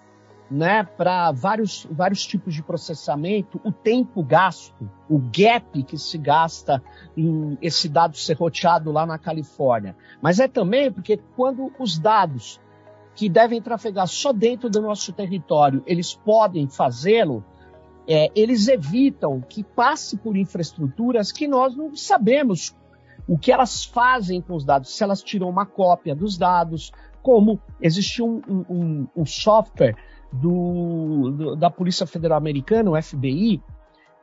né, 0.51 0.83
para 0.83 1.31
vários, 1.31 1.87
vários 1.89 2.25
tipos 2.25 2.53
de 2.53 2.61
processamento 2.61 3.59
o 3.63 3.71
tempo 3.71 4.21
gasto, 4.21 4.89
o 5.09 5.17
gap 5.17 5.81
que 5.83 5.97
se 5.97 6.17
gasta 6.17 6.83
em 7.15 7.57
esse 7.61 7.87
dado 7.87 8.17
ser 8.17 8.37
roteado 8.37 8.91
lá 8.91 9.05
na 9.05 9.17
Califórnia. 9.17 9.95
Mas 10.21 10.39
é 10.39 10.47
também 10.47 10.91
porque 10.91 11.17
quando 11.35 11.71
os 11.79 11.97
dados 11.97 12.59
que 13.15 13.29
devem 13.29 13.61
trafegar 13.61 14.07
só 14.07 14.33
dentro 14.33 14.69
do 14.69 14.81
nosso 14.81 15.13
território, 15.13 15.83
eles 15.85 16.13
podem 16.13 16.67
fazê-lo, 16.67 17.43
é, 18.07 18.31
eles 18.35 18.67
evitam 18.67 19.41
que 19.41 19.63
passe 19.63 20.17
por 20.17 20.35
infraestruturas 20.35 21.31
que 21.31 21.47
nós 21.47 21.75
não 21.75 21.95
sabemos 21.95 22.75
o 23.27 23.37
que 23.37 23.51
elas 23.51 23.85
fazem 23.85 24.41
com 24.41 24.55
os 24.55 24.65
dados, 24.65 24.95
se 24.95 25.03
elas 25.03 25.21
tiram 25.21 25.49
uma 25.49 25.65
cópia 25.65 26.13
dos 26.13 26.37
dados, 26.37 26.91
como 27.21 27.59
existia 27.81 28.25
um, 28.25 28.41
um, 28.47 29.07
um 29.15 29.25
software 29.25 29.95
do, 30.31 31.31
do, 31.31 31.55
da 31.55 31.69
Polícia 31.69 32.05
Federal 32.05 32.37
Americana, 32.37 32.91
o 32.91 33.01
FBI, 33.01 33.61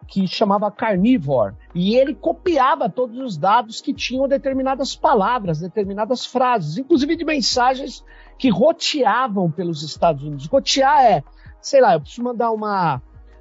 que 0.07 0.27
chamava 0.27 0.71
Carnivore, 0.71 1.55
e 1.75 1.95
ele 1.95 2.15
copiava 2.15 2.91
todos 2.91 3.19
os 3.19 3.39
dados 3.39 3.81
que 3.81 3.95
tinham 3.95 4.27
determinadas 4.27 4.95
palavras, 4.95 5.61
determinadas 5.61 6.27
frases, 6.27 6.77
inclusive 6.77 7.17
de 7.17 7.25
mensagens 7.25 8.05
que 8.39 8.51
roteavam 8.51 9.51
pelos 9.51 9.83
Estados 9.83 10.25
Unidos. 10.25 10.47
Rotear 10.47 11.05
é, 11.05 11.23
sei 11.61 11.81
lá, 11.81 11.95
eu 11.95 12.01
preciso 12.01 12.25
mandar 12.25 12.51
uma, 12.51 13.01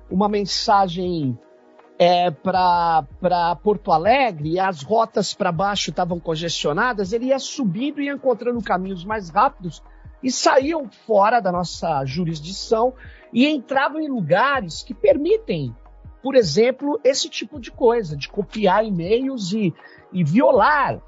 uma 0.10 0.28
mensagem 0.28 1.38
é, 1.98 2.32
para 2.32 3.56
Porto 3.62 3.92
Alegre 3.92 4.51
e 4.51 4.60
as 4.60 4.82
rotas 4.82 5.34
para 5.34 5.51
baixo 5.51 5.89
estavam 5.89 6.20
congestionadas, 6.20 7.12
ele 7.12 7.25
ia 7.25 7.39
subindo 7.39 8.01
e 8.01 8.10
encontrando 8.10 8.62
caminhos 8.63 9.04
mais 9.04 9.30
rápidos 9.30 9.84
e 10.24 10.32
saíam 10.32 10.89
fora 11.06 11.39
da 11.39 11.51
nossa 11.51 12.06
jurisdição 12.06 12.94
e 13.34 13.48
entravam 13.48 14.00
em 14.00 14.10
lugares 14.10 14.82
que 14.82 14.94
permitem, 14.94 15.75
por 16.24 16.36
exemplo, 16.36 17.00
esse 17.04 17.30
tipo 17.30 17.60
de 17.60 17.72
coisa, 17.72 18.16
de 18.16 18.30
copiar 18.30 18.86
e-mails 18.86 19.51
e, 19.51 19.74
e 20.12 20.24
violar 20.24 21.01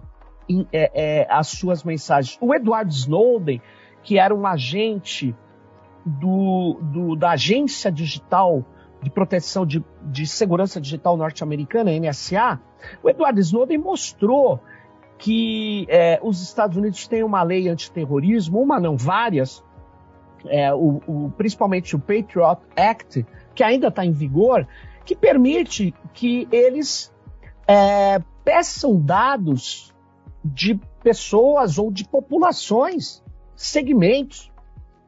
é, 0.71 0.91
é, 0.93 1.27
as 1.29 1.47
suas 1.47 1.83
mensagens. 1.83 2.37
O 2.41 2.53
Edward 2.53 2.93
Snowden, 2.93 3.61
que 4.03 4.17
era 4.17 4.35
um 4.35 4.45
agente 4.45 5.35
do, 6.05 6.79
do 6.81 7.15
da 7.15 7.31
agência 7.31 7.91
digital 7.91 8.65
de 9.01 9.09
proteção 9.09 9.65
de, 9.65 9.83
de 10.03 10.27
segurança 10.27 10.79
digital 10.79 11.17
norte-americana, 11.17 11.91
NSA, 11.91 12.59
o 13.03 13.09
Edward 13.09 13.39
Snowden 13.39 13.77
mostrou 13.77 14.59
que 15.17 15.85
é, 15.89 16.19
os 16.21 16.41
Estados 16.41 16.77
Unidos 16.77 17.07
têm 17.07 17.23
uma 17.23 17.43
lei 17.43 17.67
antiterrorismo, 17.67 18.59
uma 18.59 18.79
não, 18.79 18.97
várias, 18.97 19.63
é, 20.47 20.73
o, 20.73 21.01
o, 21.07 21.31
principalmente 21.37 21.95
o 21.95 21.99
Patriot 21.99 22.61
Act, 22.75 23.25
que 23.53 23.63
ainda 23.63 23.87
está 23.87 24.05
em 24.05 24.11
vigor, 24.11 24.67
que 25.05 25.15
permite 25.15 25.93
que 26.13 26.47
eles 26.51 27.13
é, 27.67 28.19
peçam 28.43 28.99
dados 28.99 29.93
de 30.43 30.79
pessoas 31.03 31.77
ou 31.77 31.91
de 31.91 32.07
populações, 32.07 33.23
segmentos, 33.55 34.51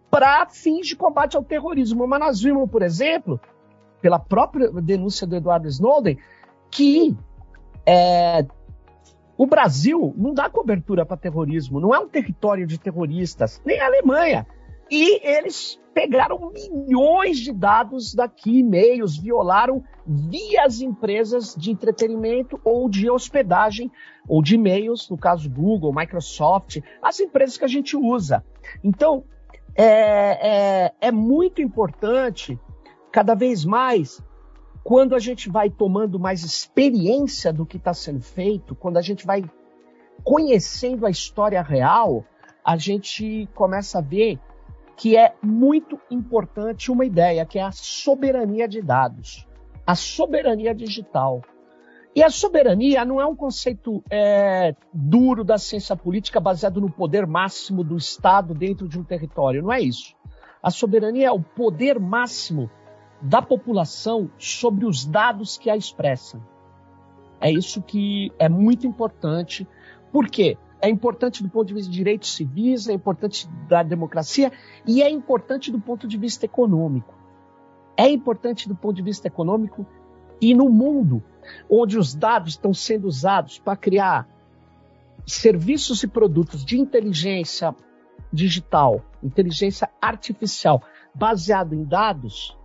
para 0.09 0.45
fins 0.45 0.87
de 0.87 0.95
combate 0.95 1.35
ao 1.35 1.43
terrorismo. 1.43 2.07
Mas 2.07 2.19
nós 2.19 2.41
vimos, 2.41 2.69
por 2.69 2.83
exemplo, 2.83 3.39
pela 4.03 4.19
própria 4.19 4.69
denúncia 4.69 5.25
do 5.25 5.37
Eduardo 5.37 5.65
Snowden, 5.69 6.17
que 6.69 7.15
é, 7.85 8.45
o 9.37 9.47
Brasil 9.47 10.13
não 10.17 10.33
dá 10.33 10.49
cobertura 10.49 11.05
para 11.05 11.15
terrorismo, 11.15 11.79
não 11.79 11.95
é 11.95 11.99
um 11.99 12.09
território 12.09 12.67
de 12.67 12.77
terroristas, 12.77 13.61
nem 13.65 13.79
a 13.79 13.85
Alemanha. 13.85 14.45
E 14.91 15.25
eles 15.25 15.79
pegaram 15.93 16.51
milhões 16.51 17.37
de 17.37 17.53
dados 17.53 18.13
daqui, 18.13 18.59
e-mails, 18.59 19.17
violaram 19.17 19.81
via 20.05 20.65
as 20.65 20.81
empresas 20.81 21.55
de 21.55 21.71
entretenimento 21.71 22.59
ou 22.61 22.89
de 22.89 23.09
hospedagem, 23.09 23.89
ou 24.27 24.43
de 24.43 24.55
e-mails, 24.55 25.09
no 25.09 25.17
caso 25.17 25.49
Google, 25.49 25.95
Microsoft, 25.95 26.81
as 27.01 27.21
empresas 27.21 27.57
que 27.57 27.63
a 27.63 27.69
gente 27.69 27.95
usa. 27.95 28.43
Então, 28.83 29.23
é, 29.75 29.85
é, 29.85 30.93
é 30.99 31.11
muito 31.11 31.61
importante 31.61 32.59
cada 33.13 33.35
vez 33.35 33.63
mais, 33.63 34.19
quando 34.83 35.13
a 35.13 35.19
gente 35.19 35.47
vai 35.47 35.69
tomando 35.69 36.19
mais 36.19 36.43
experiência 36.43 37.53
do 37.53 37.63
que 37.63 37.77
está 37.77 37.93
sendo 37.93 38.21
feito, 38.21 38.73
quando 38.73 38.97
a 38.97 39.03
gente 39.03 39.23
vai 39.23 39.43
conhecendo 40.23 41.05
a 41.05 41.11
história 41.11 41.61
real, 41.61 42.25
a 42.65 42.75
gente 42.75 43.47
começa 43.53 43.99
a 43.99 44.01
ver 44.01 44.39
que 44.97 45.15
é 45.15 45.35
muito 45.43 45.99
importante 46.09 46.91
uma 46.91 47.05
ideia, 47.05 47.45
que 47.45 47.59
é 47.59 47.61
a 47.61 47.71
soberania 47.71 48.67
de 48.67 48.81
dados, 48.81 49.47
a 49.85 49.93
soberania 49.93 50.73
digital. 50.73 51.43
E 52.15 52.23
a 52.23 52.31
soberania 52.31 53.05
não 53.05 53.21
é 53.21 53.25
um 53.27 53.35
conceito 53.35 54.03
é, 54.09 54.75
duro 54.91 55.43
da 55.43 55.59
ciência 55.59 55.95
política 55.95 56.39
baseado 56.39 56.81
no 56.81 56.91
poder 56.91 57.27
máximo 57.27 57.83
do 57.83 57.95
Estado 57.95 58.55
dentro 58.55 58.87
de 58.87 58.99
um 58.99 59.03
território, 59.03 59.61
não 59.61 59.71
é 59.71 59.81
isso. 59.81 60.15
A 60.63 60.71
soberania 60.71 61.27
é 61.27 61.31
o 61.31 61.41
poder 61.41 61.99
máximo 61.99 62.71
da 63.23 63.41
população 63.41 64.29
sobre 64.37 64.85
os 64.85 65.05
dados 65.05 65.57
que 65.57 65.69
a 65.69 65.77
expressam. 65.77 66.41
É 67.39 67.49
isso 67.49 67.81
que 67.81 68.33
é 68.37 68.49
muito 68.49 68.85
importante. 68.85 69.65
Por 70.11 70.27
quê? 70.27 70.57
É 70.81 70.89
importante 70.89 71.41
do 71.41 71.47
ponto 71.47 71.67
de 71.67 71.73
vista 71.73 71.89
de 71.89 71.97
direitos 71.97 72.35
civis, 72.35 72.89
é 72.89 72.93
importante 72.93 73.47
da 73.69 73.81
democracia 73.81 74.51
e 74.85 75.01
é 75.01 75.09
importante 75.09 75.71
do 75.71 75.79
ponto 75.79 76.05
de 76.05 76.17
vista 76.17 76.45
econômico. 76.45 77.13
É 77.95 78.09
importante 78.09 78.67
do 78.67 78.75
ponto 78.75 78.95
de 78.95 79.01
vista 79.01 79.27
econômico 79.27 79.85
e 80.41 80.53
no 80.53 80.67
mundo 80.67 81.23
onde 81.69 81.97
os 81.97 82.13
dados 82.13 82.49
estão 82.49 82.73
sendo 82.73 83.07
usados 83.07 83.57
para 83.57 83.77
criar 83.77 84.27
serviços 85.25 86.03
e 86.03 86.07
produtos 86.07 86.65
de 86.65 86.77
inteligência 86.77 87.73
digital, 88.31 89.01
inteligência 89.23 89.89
artificial, 90.01 90.83
baseado 91.15 91.73
em 91.73 91.85
dados, 91.85 92.57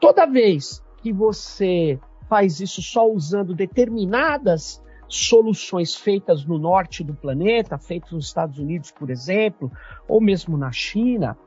Toda 0.00 0.26
vez 0.26 0.82
que 1.02 1.12
você 1.12 1.98
faz 2.28 2.60
isso 2.60 2.82
só 2.82 3.08
usando 3.08 3.54
determinadas 3.54 4.82
soluções 5.08 5.94
feitas 5.94 6.44
no 6.44 6.58
norte 6.58 7.04
do 7.04 7.14
planeta, 7.14 7.78
feitas 7.78 8.10
nos 8.10 8.26
Estados 8.26 8.58
Unidos, 8.58 8.90
por 8.90 9.10
exemplo, 9.10 9.70
ou 10.08 10.20
mesmo 10.20 10.56
na 10.58 10.72
China, 10.72 11.38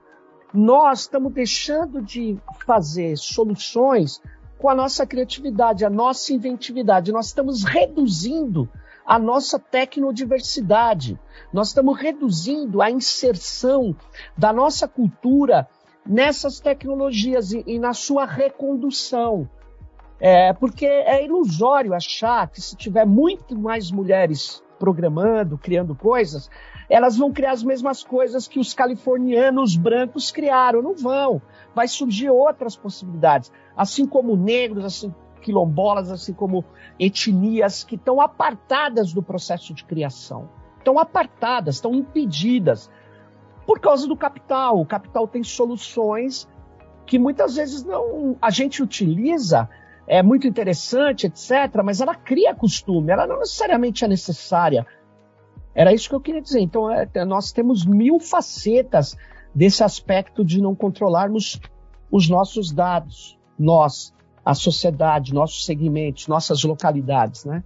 nós 0.53 1.01
estamos 1.01 1.34
deixando 1.34 2.01
de 2.01 2.38
fazer 2.65 3.18
soluções 3.18 4.22
com 4.58 4.70
a 4.70 4.75
nossa 4.75 5.06
criatividade, 5.06 5.86
a 5.86 5.89
nossa 5.89 6.34
inventividade. 6.34 7.12
Nós 7.12 7.27
estamos 7.27 7.63
reduzindo 7.63 8.70
a 9.06 9.18
nossa 9.18 9.58
tecnodiversidade. 9.58 11.20
Nós 11.51 11.70
estamos 11.70 11.98
reduzindo 11.98 12.82
a 12.82 12.91
inserção 12.91 13.96
da 14.38 14.51
nossa 14.53 14.88
cultura 14.88 15.68
nessas 16.06 16.60
tecnologias 16.60 17.51
e, 17.51 17.63
e 17.65 17.79
na 17.79 17.94
sua 17.94 18.25
recondução. 18.25 19.50
É, 20.20 20.51
porque 20.51 20.86
é 20.86 21.24
ilusório 21.24 21.94
achar 21.94 22.50
que 22.50 22.60
se 22.60 22.75
tiver 22.75 23.06
muito 23.06 23.58
mais 23.58 23.89
mulheres 23.89 24.62
programando, 24.77 25.58
criando 25.58 25.94
coisas, 25.94 26.50
elas 26.89 27.18
vão 27.18 27.32
criar 27.32 27.51
as 27.51 27.63
mesmas 27.63 28.03
coisas 28.03 28.48
que 28.48 28.60
os 28.60 28.74
californianos 28.74 29.75
brancos 29.75 30.32
criaram. 30.32 30.82
Não 30.82 30.96
vão. 30.96 31.41
Vai 31.75 31.88
surgir 31.88 32.29
outras 32.29 32.75
possibilidades. 32.75 33.51
Assim 33.77 34.06
como 34.06 34.36
negros, 34.36 34.84
assim 34.84 35.13
quilombolas, 35.41 36.12
assim 36.12 36.34
como 36.34 36.65
etnias 37.00 37.84
que 37.84 37.96
estão 37.96 38.20
apartadas 38.20 39.13
do 39.13 39.24
processo 39.24 39.74
de 39.74 39.86
criação. 39.86 40.50
Estão 40.77 41.00
apartadas, 41.00 41.75
estão 41.75 41.94
impedidas 41.94 42.89
por 43.69 43.79
causa 43.79 44.07
do 44.07 44.17
capital. 44.17 44.81
O 44.81 44.85
capital 44.85 45.27
tem 45.27 45.43
soluções 45.43 46.49
que 47.05 47.19
muitas 47.19 47.55
vezes 47.55 47.83
não 47.83 48.35
a 48.41 48.49
gente 48.49 48.81
utiliza, 48.81 49.69
é 50.07 50.23
muito 50.23 50.47
interessante, 50.47 51.27
etc., 51.27 51.83
mas 51.85 52.01
ela 52.01 52.15
cria 52.15 52.55
costume, 52.55 53.11
ela 53.11 53.27
não 53.27 53.38
necessariamente 53.38 54.03
é 54.03 54.07
necessária. 54.07 54.88
Era 55.75 55.93
isso 55.93 56.09
que 56.09 56.15
eu 56.15 56.19
queria 56.19 56.41
dizer. 56.41 56.61
Então, 56.61 56.91
é, 56.91 57.07
nós 57.23 57.51
temos 57.51 57.85
mil 57.85 58.19
facetas 58.19 59.15
desse 59.53 59.83
aspecto 59.83 60.43
de 60.43 60.59
não 60.59 60.73
controlarmos 60.73 61.61
os 62.11 62.27
nossos 62.27 62.71
dados, 62.71 63.38
nós, 63.57 64.15
a 64.43 64.55
sociedade, 64.55 65.31
nossos 65.31 65.63
segmentos, 65.63 66.27
nossas 66.27 66.63
localidades, 66.63 67.45
né? 67.45 67.63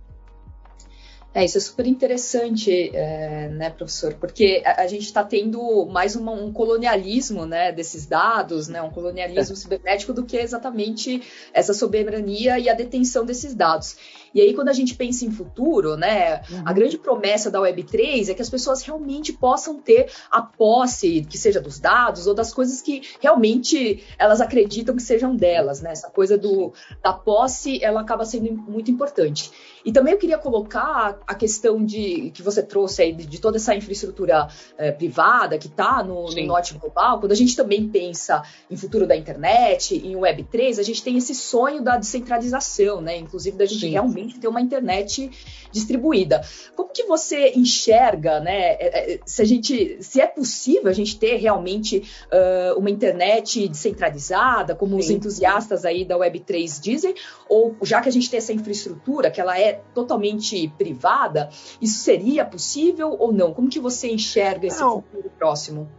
É, 1.33 1.43
isso 1.43 1.57
é 1.57 1.61
super 1.61 1.87
interessante, 1.87 2.95
é, 2.95 3.49
né, 3.49 3.71
professor? 3.71 4.13
Porque 4.13 4.61
a, 4.63 4.83
a 4.83 4.87
gente 4.87 5.05
está 5.05 5.23
tendo 5.23 5.85
mais 5.87 6.15
uma, 6.15 6.31
um 6.31 6.53
colonialismo, 6.53 7.45
né, 7.45 7.71
desses 7.71 8.05
dados, 8.05 8.67
né, 8.67 8.81
um 8.83 8.91
colonialismo 8.91 9.53
é. 9.53 9.57
cibernético 9.57 10.13
do 10.13 10.23
que 10.23 10.37
exatamente 10.37 11.23
essa 11.51 11.73
soberania 11.73 12.59
e 12.59 12.69
a 12.69 12.73
detenção 12.73 13.25
desses 13.25 13.55
dados. 13.55 13.95
E 14.33 14.41
aí, 14.41 14.53
quando 14.53 14.69
a 14.69 14.73
gente 14.73 14.95
pensa 14.95 15.25
em 15.25 15.31
futuro, 15.31 15.95
né, 15.95 16.41
uhum. 16.49 16.63
a 16.65 16.73
grande 16.73 16.97
promessa 16.97 17.51
da 17.51 17.59
Web3 17.59 18.29
é 18.29 18.33
que 18.33 18.41
as 18.41 18.49
pessoas 18.49 18.81
realmente 18.81 19.33
possam 19.33 19.79
ter 19.79 20.11
a 20.31 20.41
posse, 20.41 21.25
que 21.29 21.37
seja 21.37 21.61
dos 21.61 21.79
dados 21.79 22.27
ou 22.27 22.33
das 22.33 22.53
coisas 22.53 22.81
que 22.81 23.01
realmente 23.19 24.03
elas 24.17 24.41
acreditam 24.41 24.95
que 24.95 25.03
sejam 25.03 25.35
delas, 25.35 25.81
né? 25.81 25.91
Essa 25.91 26.09
coisa 26.09 26.37
do, 26.37 26.73
da 27.01 27.13
posse, 27.13 27.83
ela 27.83 28.01
acaba 28.01 28.25
sendo 28.25 28.51
muito 28.53 28.89
importante. 28.89 29.51
E 29.85 29.91
também 29.91 30.13
eu 30.13 30.19
queria 30.19 30.37
colocar 30.37 31.19
a 31.27 31.35
questão 31.35 31.83
de 31.83 32.31
que 32.31 32.41
você 32.41 32.63
trouxe 32.63 33.01
aí 33.01 33.13
de, 33.13 33.25
de 33.25 33.39
toda 33.39 33.57
essa 33.57 33.75
infraestrutura 33.75 34.47
é, 34.77 34.91
privada 34.91 35.57
que 35.57 35.67
está 35.67 36.01
no, 36.03 36.29
no, 36.29 36.45
norte 36.45 36.73
global. 36.75 37.19
Quando 37.19 37.33
a 37.33 37.35
gente 37.35 37.55
também 37.55 37.87
pensa 37.89 38.41
em 38.69 38.77
futuro 38.77 39.05
da 39.05 39.15
internet, 39.15 39.95
em 39.95 40.15
Web3, 40.15 40.79
a 40.79 40.83
gente 40.83 41.03
tem 41.03 41.17
esse 41.17 41.35
sonho 41.35 41.83
da 41.83 41.97
descentralização, 41.97 43.01
né? 43.01 43.17
Inclusive 43.17 43.57
da 43.57 43.65
gente 43.65 43.81
Sim. 43.81 43.91
realmente 43.91 44.22
ter 44.39 44.47
uma 44.47 44.61
internet 44.61 45.29
distribuída. 45.71 46.41
Como 46.75 46.89
que 46.89 47.03
você 47.03 47.51
enxerga, 47.55 48.39
né? 48.39 48.73
É, 48.73 49.13
é, 49.13 49.19
se 49.25 49.41
a 49.41 49.45
gente, 49.45 49.97
se 50.01 50.21
é 50.21 50.27
possível 50.27 50.89
a 50.89 50.93
gente 50.93 51.17
ter 51.17 51.37
realmente 51.37 52.03
uh, 52.31 52.79
uma 52.79 52.89
internet 52.89 53.67
descentralizada, 53.67 54.75
como 54.75 54.93
Sim. 54.93 54.99
os 54.99 55.09
entusiastas 55.09 55.83
aí 55.85 56.05
da 56.05 56.17
Web3 56.17 56.81
dizem, 56.81 57.15
ou 57.49 57.75
já 57.81 58.01
que 58.01 58.09
a 58.09 58.11
gente 58.11 58.29
tem 58.29 58.37
essa 58.37 58.53
infraestrutura, 58.53 59.31
que 59.31 59.41
ela 59.41 59.59
é 59.59 59.81
totalmente 59.93 60.67
privada, 60.77 61.49
isso 61.81 61.99
seria 61.99 62.45
possível 62.45 63.15
ou 63.19 63.31
não? 63.31 63.53
Como 63.53 63.69
que 63.69 63.79
você 63.79 64.11
enxerga 64.11 64.67
esse 64.67 64.79
não. 64.79 65.01
futuro 65.01 65.31
próximo? 65.37 65.89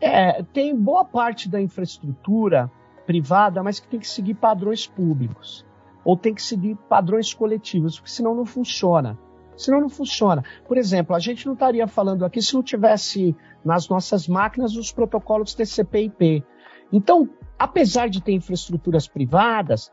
É, 0.00 0.42
tem 0.52 0.76
boa 0.76 1.04
parte 1.04 1.48
da 1.48 1.60
infraestrutura 1.60 2.70
privada, 3.06 3.62
mas 3.62 3.80
que 3.80 3.88
tem 3.88 4.00
que 4.00 4.08
seguir 4.08 4.34
padrões 4.34 4.86
públicos 4.86 5.63
ou 6.04 6.16
tem 6.16 6.34
que 6.34 6.42
seguir 6.42 6.76
padrões 6.88 7.32
coletivos, 7.32 7.98
porque 7.98 8.10
senão 8.10 8.34
não 8.34 8.44
funciona. 8.44 9.18
Senão 9.56 9.80
não 9.80 9.88
funciona. 9.88 10.42
Por 10.66 10.76
exemplo, 10.76 11.14
a 11.14 11.18
gente 11.18 11.46
não 11.46 11.54
estaria 11.54 11.86
falando 11.86 12.24
aqui 12.24 12.42
se 12.42 12.54
não 12.54 12.62
tivesse 12.62 13.36
nas 13.64 13.88
nossas 13.88 14.26
máquinas 14.26 14.76
os 14.76 14.90
protocolos 14.92 15.54
TCP/IP. 15.54 16.44
Então, 16.92 17.28
apesar 17.58 18.08
de 18.08 18.20
ter 18.20 18.32
infraestruturas 18.32 19.06
privadas, 19.06 19.92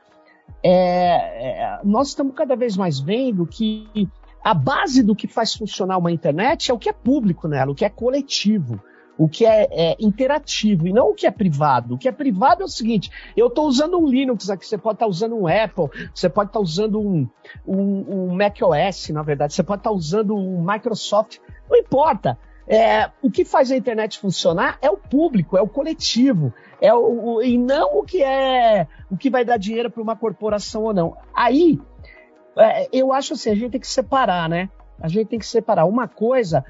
é, 0.63 1.62
é, 1.62 1.80
nós 1.84 2.10
estamos 2.10 2.34
cada 2.36 2.56
vez 2.56 2.75
mais 2.75 3.00
vendo 3.00 3.46
que 3.46 4.10
a 4.44 4.53
base 4.53 5.03
do 5.03 5.15
que 5.15 5.27
faz 5.27 5.53
funcionar 5.53 5.98
uma 5.98 6.12
internet 6.12 6.72
é 6.72 6.74
o 6.74 6.80
que 6.80 6.89
é 6.89 6.94
público 6.94 7.48
nela, 7.48 7.72
o 7.72 7.75
que 7.75 7.86
é 7.86 7.89
coletivo 7.89 8.82
o 9.18 9.27
que 9.27 9.46
é, 9.46 9.68
é, 9.72 9.96
interativo 10.00 10.88
e 10.88 10.94
não 10.94 11.10
o 11.10 11.13
que 11.13 11.27
é 11.27 11.32
privado. 11.32 11.96
O 11.96 11.98
que 11.98 12.08
é 12.08 12.12
privado 12.12 12.62
é 12.62 12.65
o 12.65 12.70
seguinte: 12.70 13.10
eu 13.36 13.48
estou 13.48 13.68
usando 13.68 13.98
um 14.00 14.08
Linux 14.08 14.50
aqui, 14.50 14.65
você 14.65 14.77
pode 14.77 14.96
estar 14.96 15.06
tá 15.06 15.10
usando 15.10 15.36
um 15.36 15.48
Apple, 15.48 15.89
você 16.13 16.30
pode 16.30 16.50
estar 16.50 16.60
tá 16.60 16.63
usando 16.63 17.00
um, 17.00 17.27
um, 17.68 18.30
um 18.30 18.36
Mac 18.36 18.58
OS, 18.62 19.10
na 19.10 19.22
verdade, 19.22 19.53
você 19.53 19.63
pode 19.63 19.80
estar 19.80 19.89
tá 19.89 19.96
usando 19.96 20.36
um 20.36 20.63
Microsoft, 20.63 21.39
não 21.70 21.77
importa. 21.77 22.38
É, 22.68 23.10
o 23.22 23.30
que 23.30 23.44
faz 23.44 23.70
a 23.72 23.75
internet 23.75 24.20
funcionar 24.20 24.77
é 24.82 24.89
o 24.89 24.96
público, 24.96 25.58
é 25.58 25.62
o 25.62 25.68
coletivo, 25.68 26.53
é 26.80 26.94
o, 26.94 27.36
o 27.36 27.44
e 27.44 27.58
não 27.58 28.00
o 28.00 28.03
que 28.03 28.24
é 28.24 28.88
o 29.10 29.18
que 29.18 29.30
vai 29.30 29.44
dar 29.44 29.58
dinheiro 29.58 29.89
para 29.89 30.01
uma 30.01 30.15
corporação 30.15 30.84
ou 30.84 30.94
não. 30.94 31.18
Aí 31.36 31.82
é, 32.56 32.88
eu 32.91 33.12
acho 33.12 33.34
assim, 33.34 33.50
a 33.50 33.56
gente 33.56 33.72
tem 33.72 33.82
que 33.82 33.88
separar, 33.88 34.48
né? 34.48 34.70
A 35.01 35.08
gente 35.08 35.27
tem 35.27 35.39
que 35.39 35.46
separar. 35.46 35.86
Uma 35.86 36.08
coisa 36.08 36.63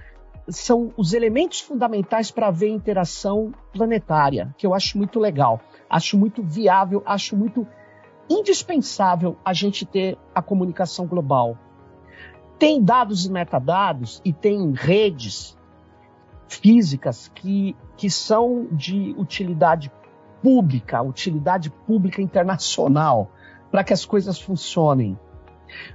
são 0.48 0.91
os 0.98 1.13
elementos 1.13 1.60
fundamentais 1.60 2.31
para 2.31 2.51
ver 2.51 2.69
interação 2.69 3.53
planetária, 3.71 4.53
que 4.57 4.65
eu 4.65 4.74
acho 4.74 4.98
muito 4.98 5.19
legal, 5.19 5.62
acho 5.89 6.17
muito 6.17 6.41
viável, 6.43 7.01
acho 7.05 7.35
muito 7.35 7.68
indispensável 8.29 9.37
a 9.44 9.53
gente 9.53 9.85
ter 9.85 10.18
a 10.33 10.42
comunicação 10.42 11.05
global. 11.05 11.57
Tem 12.57 12.81
dados 12.81 13.25
e 13.25 13.31
metadados 13.31 14.22
e 14.24 14.31
tem 14.31 14.72
redes 14.72 15.57
físicas 16.48 17.29
que, 17.33 17.75
que 17.98 18.09
são 18.09 18.68
de 18.72 19.16
utilidade 19.18 19.92
pública, 20.42 21.01
utilidade 21.01 21.70
pública 21.70 22.22
internacional, 22.22 23.31
para 23.70 23.83
que 23.83 23.94
as 23.94 24.05
coisas 24.05 24.39
funcionem. 24.39 25.18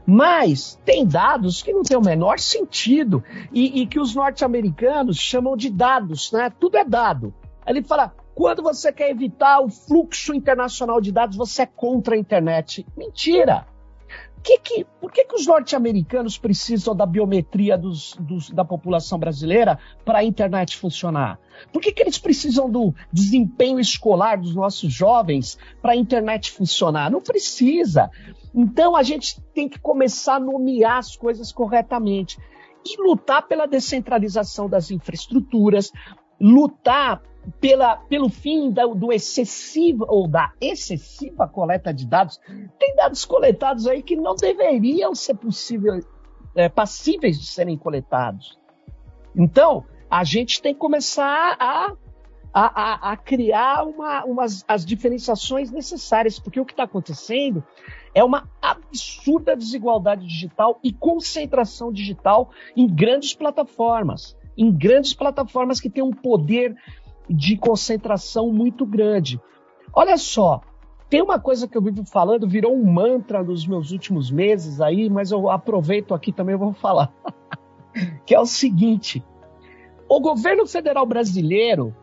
Mas 0.07 0.81
tem 0.85 1.07
dados 1.07 1.63
que 1.63 1.73
não 1.73 1.83
têm 1.83 1.97
o 1.97 2.03
menor 2.03 2.39
sentido 2.39 3.23
e, 3.53 3.83
e 3.83 3.87
que 3.87 4.01
os 4.01 4.15
norte-americanos 4.15 5.17
chamam 5.19 5.57
de 5.57 5.71
dados, 5.71 6.33
né? 6.33 6.51
Tudo 6.59 6.77
é 6.77 6.85
dado. 6.85 7.35
Ele 7.67 7.83
fala: 7.83 8.15
quando 8.35 8.63
você 8.63 8.93
quer 8.93 9.11
evitar 9.11 9.61
o 9.61 9.69
fluxo 9.69 10.35
internacional 10.35 11.01
de 11.01 11.11
dados, 11.11 11.37
você 11.37 11.63
é 11.63 11.67
contra 11.67 12.15
a 12.15 12.19
internet. 12.19 12.87
Mentira! 12.97 13.67
Que 14.47 14.59
que, 14.59 14.87
por 15.01 15.11
que, 15.11 15.25
que 15.25 15.35
os 15.35 15.45
norte-americanos 15.45 16.39
precisam 16.39 16.95
da 16.95 17.05
biometria 17.05 17.77
dos, 17.77 18.15
dos, 18.15 18.49
da 18.49 18.65
população 18.65 19.19
brasileira 19.19 19.77
para 20.05 20.21
a 20.21 20.25
internet 20.25 20.77
funcionar? 20.77 21.41
Por 21.73 21.83
que, 21.83 21.91
que 21.91 22.01
eles 22.01 22.17
precisam 22.17 22.71
do 22.71 22.95
desempenho 23.13 23.81
escolar 23.81 24.41
dos 24.41 24.55
nossos 24.55 24.93
jovens 24.93 25.59
para 25.83 25.95
a 25.95 25.97
internet 25.97 26.53
funcionar? 26.53 27.11
Não 27.11 27.21
precisa. 27.21 28.09
Então 28.55 28.95
a 28.95 29.03
gente 29.03 29.41
tem 29.53 29.69
que 29.69 29.81
começar 29.81 30.37
a 30.37 30.41
nomear 30.41 30.99
as 30.99 31.17
coisas 31.17 31.51
corretamente 31.51 32.39
e 32.85 33.03
lutar 33.03 33.49
pela 33.49 33.67
descentralização 33.67 34.69
das 34.69 34.93
infraestruturas, 34.93 35.91
lutar 36.41 37.21
pela, 37.61 37.97
pelo 37.97 38.29
fim 38.29 38.71
da, 38.71 38.87
do 38.87 39.13
excessivo 39.13 40.05
ou 40.09 40.29
da 40.29 40.53
excessiva 40.61 41.49
coleta 41.49 41.93
de 41.93 42.07
dados. 42.07 42.41
Tem 42.79 42.95
dados 42.97 43.25
coletados 43.25 43.87
aí 43.87 44.03
que 44.03 44.17
não 44.17 44.35
deveriam 44.35 45.15
ser 45.15 45.35
possível, 45.35 46.01
é, 46.55 46.69
passíveis 46.69 47.39
de 47.39 47.47
serem 47.47 47.77
coletados. 47.77 48.59
Então, 49.35 49.85
a 50.11 50.25
gente 50.25 50.63
tem 50.63 50.73
que 50.73 50.81
começar 50.81 51.57
a, 51.59 51.93
a, 52.53 52.83
a, 52.83 53.13
a 53.13 53.17
criar 53.17 53.85
uma, 53.85 54.25
umas, 54.25 54.65
as 54.67 54.85
diferenciações 54.85 55.71
necessárias, 55.71 56.39
porque 56.39 56.61
o 56.61 56.65
que 56.65 56.73
está 56.73 56.85
acontecendo 56.85 57.63
é 58.15 58.25
uma 58.25 58.49
absurda 58.63 59.55
desigualdade 59.55 60.27
digital 60.27 60.79
e 60.83 60.93
concentração 60.93 61.93
digital 61.93 62.51
em 62.75 62.87
grandes 62.87 63.35
plataformas, 63.35 64.37
em 64.57 64.73
grandes 64.73 65.13
plataformas 65.13 65.81
que 65.81 65.91
têm 65.91 66.03
um 66.03 66.13
poder 66.13 66.75
de 67.29 67.57
concentração 67.57 68.53
muito 68.53 68.87
grande. 68.87 69.41
Olha 69.93 70.17
só, 70.17 70.61
tem 71.09 71.23
uma 71.23 71.39
coisa 71.39 71.69
que 71.69 71.77
eu 71.77 71.83
vivo 71.83 72.05
falando, 72.05 72.49
virou 72.49 72.75
um 72.75 72.85
mantra 72.85 73.43
nos 73.43 73.67
meus 73.67 73.93
últimos 73.93 74.31
meses 74.31 74.81
aí, 74.81 75.09
mas 75.09 75.31
eu 75.31 75.49
aproveito 75.49 76.15
aqui 76.15 76.33
também 76.33 76.57
vou 76.57 76.73
falar. 76.73 77.13
que 78.27 78.35
é 78.35 78.41
o 78.41 78.47
seguinte: 78.47 79.25
o 80.09 80.21
governo 80.21 80.67
federal 80.67 81.07
brasileiro 81.07 81.95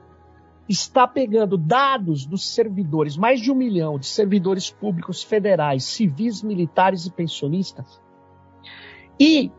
está 0.67 1.05
pegando 1.05 1.57
dados 1.57 2.25
dos 2.25 2.47
servidores, 2.47 3.17
mais 3.17 3.41
de 3.41 3.51
um 3.51 3.55
milhão 3.55 3.99
de 3.99 4.05
servidores 4.05 4.69
públicos 4.69 5.21
federais, 5.21 5.83
civis, 5.83 6.41
militares 6.41 7.05
e 7.05 7.11
pensionistas, 7.11 8.01
e 9.19 9.51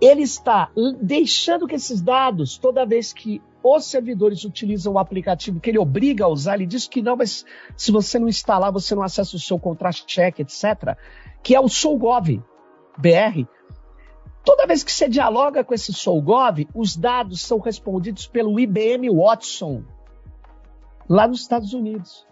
ele 0.00 0.22
está 0.22 0.70
deixando 1.02 1.66
que 1.66 1.74
esses 1.74 2.00
dados, 2.00 2.56
toda 2.56 2.86
vez 2.86 3.12
que 3.12 3.42
os 3.76 3.86
servidores 3.86 4.44
utilizam 4.44 4.94
o 4.94 4.98
aplicativo 4.98 5.60
que 5.60 5.70
ele 5.70 5.78
obriga 5.78 6.24
a 6.24 6.28
usar, 6.28 6.54
ele 6.54 6.66
diz 6.66 6.86
que 6.86 7.02
não, 7.02 7.16
mas 7.16 7.44
se 7.76 7.90
você 7.90 8.18
não 8.18 8.28
instalar, 8.28 8.72
você 8.72 8.94
não 8.94 9.02
acessa 9.02 9.36
o 9.36 9.40
seu 9.40 9.58
contract 9.58 10.06
check, 10.06 10.40
etc., 10.40 10.96
que 11.42 11.54
é 11.54 11.60
o 11.60 11.68
SouGov 11.68 12.42
BR. 12.96 13.46
Toda 14.44 14.66
vez 14.66 14.82
que 14.82 14.92
você 14.92 15.08
dialoga 15.08 15.62
com 15.62 15.74
esse 15.74 15.92
SouGov, 15.92 16.66
os 16.74 16.96
dados 16.96 17.42
são 17.42 17.58
respondidos 17.58 18.26
pelo 18.26 18.58
IBM 18.58 19.10
Watson, 19.10 19.84
lá 21.08 21.28
nos 21.28 21.40
Estados 21.40 21.72
Unidos. 21.74 22.26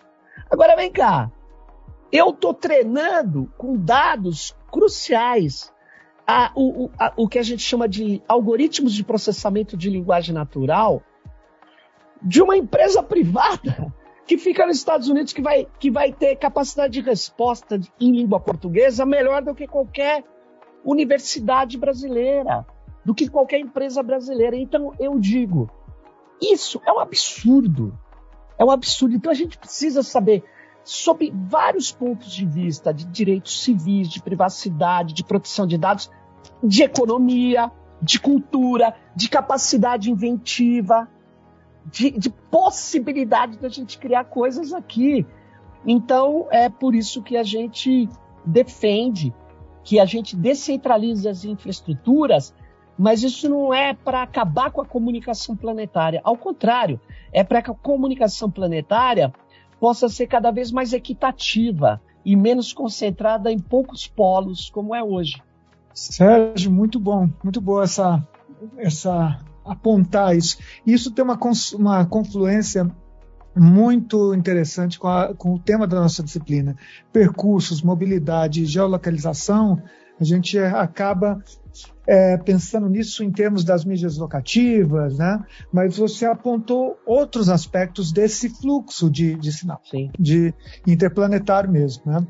Agora 0.51 0.77
vem 0.77 0.90
cá, 0.90 1.31
eu 2.12 2.31
estou 2.31 2.55
treinando 2.55 3.53
com 3.59 3.77
dados 3.77 4.57
cruciais 4.70 5.72
a, 6.27 6.51
o, 6.55 6.90
a, 6.99 7.12
o 7.16 7.29
que 7.29 7.38
a 7.38 7.42
gente 7.42 7.62
chama 7.62 7.88
de 7.88 8.22
algoritmos 8.27 8.92
de 8.92 9.05
processamento 9.05 9.77
de 9.77 9.88
linguagem 9.88 10.35
natural 10.35 11.03
de 12.22 12.42
uma 12.42 12.57
empresa 12.57 13.02
privada 13.02 13.92
que 14.26 14.37
fica 14.37 14.66
nos 14.66 14.79
Estados 14.79 15.09
Unidos 15.09 15.33
que 15.33 15.40
vai, 15.40 15.66
que 15.79 15.90
vai 15.90 16.12
ter 16.12 16.37
capacidade 16.37 16.94
de 16.94 17.00
resposta 17.00 17.81
em 18.00 18.11
língua 18.11 18.40
portuguesa 18.40 19.07
melhor 19.07 19.42
do 19.42 19.55
que 19.55 19.66
qualquer 19.66 20.24
universidade 20.85 21.79
brasileira, 21.79 22.66
do 23.05 23.14
que 23.14 23.29
qualquer 23.29 23.61
empresa 23.61 24.02
brasileira. 24.02 24.57
Então 24.57 24.92
eu 24.98 25.18
digo, 25.18 25.70
isso 26.40 26.81
é 26.85 26.92
um 26.92 26.98
absurdo. 26.98 27.96
É 28.59 28.64
um 28.64 28.70
absurdo. 28.70 29.14
Então 29.14 29.31
a 29.31 29.35
gente 29.35 29.57
precisa 29.59 30.02
saber 30.02 30.44
sob 30.83 31.33
vários 31.35 31.90
pontos 31.92 32.33
de 32.33 32.46
vista 32.46 32.92
de 32.92 33.05
direitos 33.07 33.62
civis, 33.62 34.09
de 34.09 34.22
privacidade, 34.22 35.14
de 35.14 35.24
proteção 35.24 35.66
de 35.66 35.76
dados, 35.76 36.11
de 36.62 36.83
economia, 36.83 37.70
de 38.00 38.20
cultura, 38.20 38.94
de 39.14 39.29
capacidade 39.29 40.11
inventiva, 40.11 41.09
de, 41.90 42.11
de 42.11 42.31
possibilidade 42.31 43.59
da 43.59 43.68
gente 43.68 43.99
criar 43.99 44.25
coisas 44.25 44.72
aqui. 44.72 45.27
Então, 45.87 46.49
é 46.51 46.68
por 46.68 46.94
isso 46.94 47.22
que 47.22 47.37
a 47.37 47.42
gente 47.42 48.09
defende 48.44 49.33
que 49.85 50.01
a 50.01 50.05
gente 50.05 50.35
descentralize 50.35 51.29
as 51.29 51.44
infraestruturas, 51.44 52.53
mas 52.99 53.22
isso 53.22 53.49
não 53.49 53.72
é 53.72 53.94
para 53.94 54.22
acabar 54.22 54.70
com 54.72 54.81
a 54.81 54.87
comunicação 54.87 55.55
planetária. 55.55 56.20
Ao 56.25 56.37
contrário, 56.37 57.01
é 57.33 57.44
para 57.44 57.62
que 57.62 57.70
a 57.70 57.75
comunicação 57.75 58.51
planetária 58.51 59.33
possa 59.79 60.09
ser 60.09 60.27
cada 60.27 60.51
vez 60.51 60.72
mais 60.72 60.92
equitativa 60.92 62.01
e 62.25 62.35
menos 62.35 62.72
concentrada 62.72 63.53
em 63.53 63.59
poucos 63.61 64.09
polos, 64.09 64.68
como 64.70 64.92
é 64.92 65.05
hoje. 65.05 65.40
Sérgio, 65.94 66.72
muito 66.72 66.99
bom, 66.99 67.31
muito 67.44 67.61
boa 67.61 67.85
essa, 67.85 68.27
essa 68.77 69.38
apontar 69.66 70.37
isso. 70.37 70.59
Isso 70.87 71.11
tem 71.11 71.24
uma, 71.24 71.38
uma 71.74 72.07
confluência 72.07 72.90
muito 73.55 74.35
interessante 74.35 74.98
com, 74.98 75.09
a, 75.09 75.35
com, 75.35 75.55
o 75.55 75.59
tema 75.59 75.87
da 75.87 76.00
nossa 76.00 76.22
disciplina. 76.22 76.76
Percursos, 77.12 77.83
mobilidade, 77.83 78.66
geolocalização, 78.66 79.83
a 80.20 80.24
gente 80.24 80.59
acaba 80.59 81.42
é, 82.07 82.37
pensando 82.38 82.88
nisso 82.88 83.24
em 83.24 83.31
termos 83.31 83.64
das 83.64 83.85
mídias 83.85 84.16
locativas, 84.16 85.18
né? 85.18 85.42
mas 85.72 85.96
você 85.96 86.24
apontou 86.24 86.98
outros 87.05 87.48
aspectos 87.48 88.12
desse 88.12 88.48
fluxo 88.48 89.11
de, 89.11 89.35
de 89.35 89.52
sinal, 89.52 89.81
Sim. 89.90 90.11
de 90.18 90.55
interplanetário 90.87 91.70
mesmo. 91.70 92.02
Né? 92.07 92.26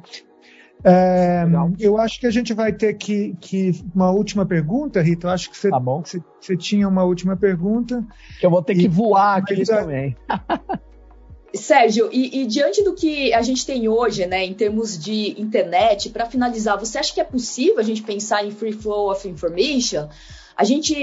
É, 0.88 1.44
eu 1.80 1.98
acho 1.98 2.20
que 2.20 2.28
a 2.28 2.30
gente 2.30 2.54
vai 2.54 2.72
ter 2.72 2.94
que, 2.94 3.34
que, 3.40 3.72
uma 3.92 4.12
última 4.12 4.46
pergunta, 4.46 5.02
Rita. 5.02 5.26
Eu 5.26 5.30
acho 5.32 5.50
que 5.50 5.56
você, 5.56 5.68
tá 5.68 5.80
você, 5.80 6.22
você 6.40 6.56
tinha 6.56 6.86
uma 6.86 7.02
última 7.02 7.36
pergunta. 7.36 8.04
Que 8.38 8.46
eu 8.46 8.50
vou 8.50 8.62
ter 8.62 8.74
e, 8.74 8.82
que 8.82 8.88
voar 8.88 9.38
aqui 9.38 9.64
também. 9.64 10.16
Sérgio, 11.52 12.08
e, 12.12 12.42
e, 12.42 12.46
diante 12.46 12.84
do 12.84 12.94
que 12.94 13.34
a 13.34 13.42
gente 13.42 13.66
tem 13.66 13.88
hoje, 13.88 14.26
né, 14.26 14.44
em 14.44 14.54
termos 14.54 14.96
de 14.96 15.40
internet, 15.40 16.10
para 16.10 16.26
finalizar, 16.26 16.78
você 16.78 16.98
acha 16.98 17.12
que 17.12 17.20
é 17.20 17.24
possível 17.24 17.80
a 17.80 17.82
gente 17.82 18.02
pensar 18.02 18.44
em 18.44 18.52
free 18.52 18.72
flow 18.72 19.10
of 19.10 19.26
information? 19.28 20.08
A 20.56 20.62
gente 20.62 20.94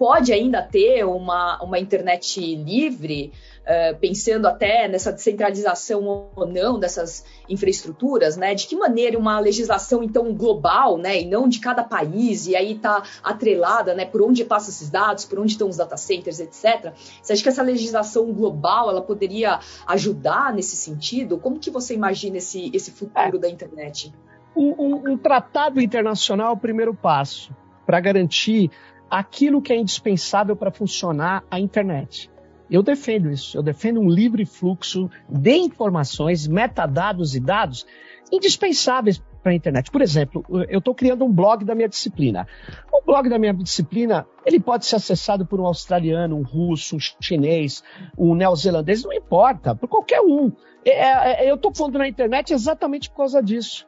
pode 0.00 0.32
ainda 0.32 0.62
ter 0.62 1.04
uma, 1.04 1.62
uma 1.62 1.78
internet 1.78 2.40
livre? 2.56 3.30
Eh, 3.72 3.92
pensando 3.92 4.48
até 4.48 4.88
nessa 4.88 5.12
descentralização 5.12 6.30
ou 6.34 6.46
não 6.46 6.76
dessas 6.76 7.24
infraestruturas, 7.48 8.36
né? 8.36 8.54
De 8.54 8.66
que 8.66 8.74
maneira 8.74 9.18
uma 9.18 9.38
legislação 9.38 10.02
então 10.02 10.34
global, 10.34 10.96
né, 10.98 11.20
e 11.20 11.26
não 11.26 11.46
de 11.46 11.60
cada 11.60 11.84
país, 11.84 12.48
e 12.48 12.56
aí 12.56 12.72
está 12.72 13.02
atrelada, 13.22 13.94
né, 13.94 14.06
por 14.06 14.22
onde 14.22 14.44
passam 14.44 14.70
esses 14.70 14.90
dados, 14.90 15.24
por 15.24 15.38
onde 15.38 15.52
estão 15.52 15.68
os 15.68 15.76
data 15.76 15.96
centers, 15.96 16.40
etc. 16.40 16.92
Você 17.22 17.32
acha 17.32 17.42
que 17.42 17.48
essa 17.48 17.62
legislação 17.62 18.32
global 18.32 18.90
ela 18.90 19.02
poderia 19.02 19.60
ajudar 19.86 20.52
nesse 20.52 20.74
sentido? 20.74 21.38
Como 21.38 21.60
que 21.60 21.70
você 21.70 21.94
imagina 21.94 22.38
esse, 22.38 22.72
esse 22.74 22.90
futuro 22.90 23.36
é. 23.36 23.40
da 23.40 23.48
internet? 23.48 24.12
Um, 24.56 24.70
um, 24.70 25.12
um 25.12 25.16
tratado 25.18 25.80
internacional 25.80 26.56
primeiro 26.56 26.92
passo 26.92 27.54
para 27.86 28.00
garantir 28.00 28.70
aquilo 29.10 29.60
que 29.60 29.72
é 29.72 29.76
indispensável 29.76 30.54
para 30.54 30.70
funcionar 30.70 31.42
a 31.50 31.58
internet. 31.58 32.30
Eu 32.70 32.82
defendo 32.82 33.30
isso. 33.30 33.58
Eu 33.58 33.62
defendo 33.62 34.00
um 34.00 34.08
livre 34.08 34.46
fluxo 34.46 35.10
de 35.28 35.56
informações, 35.56 36.46
metadados 36.46 37.34
e 37.34 37.40
dados 37.40 37.84
indispensáveis 38.30 39.20
para 39.42 39.52
a 39.52 39.54
internet. 39.54 39.90
Por 39.90 40.02
exemplo, 40.02 40.44
eu 40.68 40.78
estou 40.78 40.94
criando 40.94 41.24
um 41.24 41.32
blog 41.32 41.64
da 41.64 41.74
minha 41.74 41.88
disciplina. 41.88 42.46
O 42.92 43.04
blog 43.04 43.28
da 43.28 43.38
minha 43.38 43.52
disciplina, 43.54 44.26
ele 44.46 44.60
pode 44.60 44.86
ser 44.86 44.96
acessado 44.96 45.44
por 45.44 45.60
um 45.60 45.66
australiano, 45.66 46.36
um 46.36 46.42
russo, 46.42 46.96
um 46.96 46.98
chinês, 47.00 47.82
um 48.16 48.34
neozelandês, 48.34 49.02
não 49.02 49.12
importa, 49.12 49.74
por 49.74 49.88
qualquer 49.88 50.20
um. 50.20 50.52
É, 50.84 50.90
é, 50.90 51.46
é 51.46 51.50
eu 51.50 51.56
estou 51.56 51.72
pondo 51.72 51.98
na 51.98 52.06
internet 52.06 52.52
exatamente 52.52 53.10
por 53.10 53.16
causa 53.16 53.42
disso. 53.42 53.86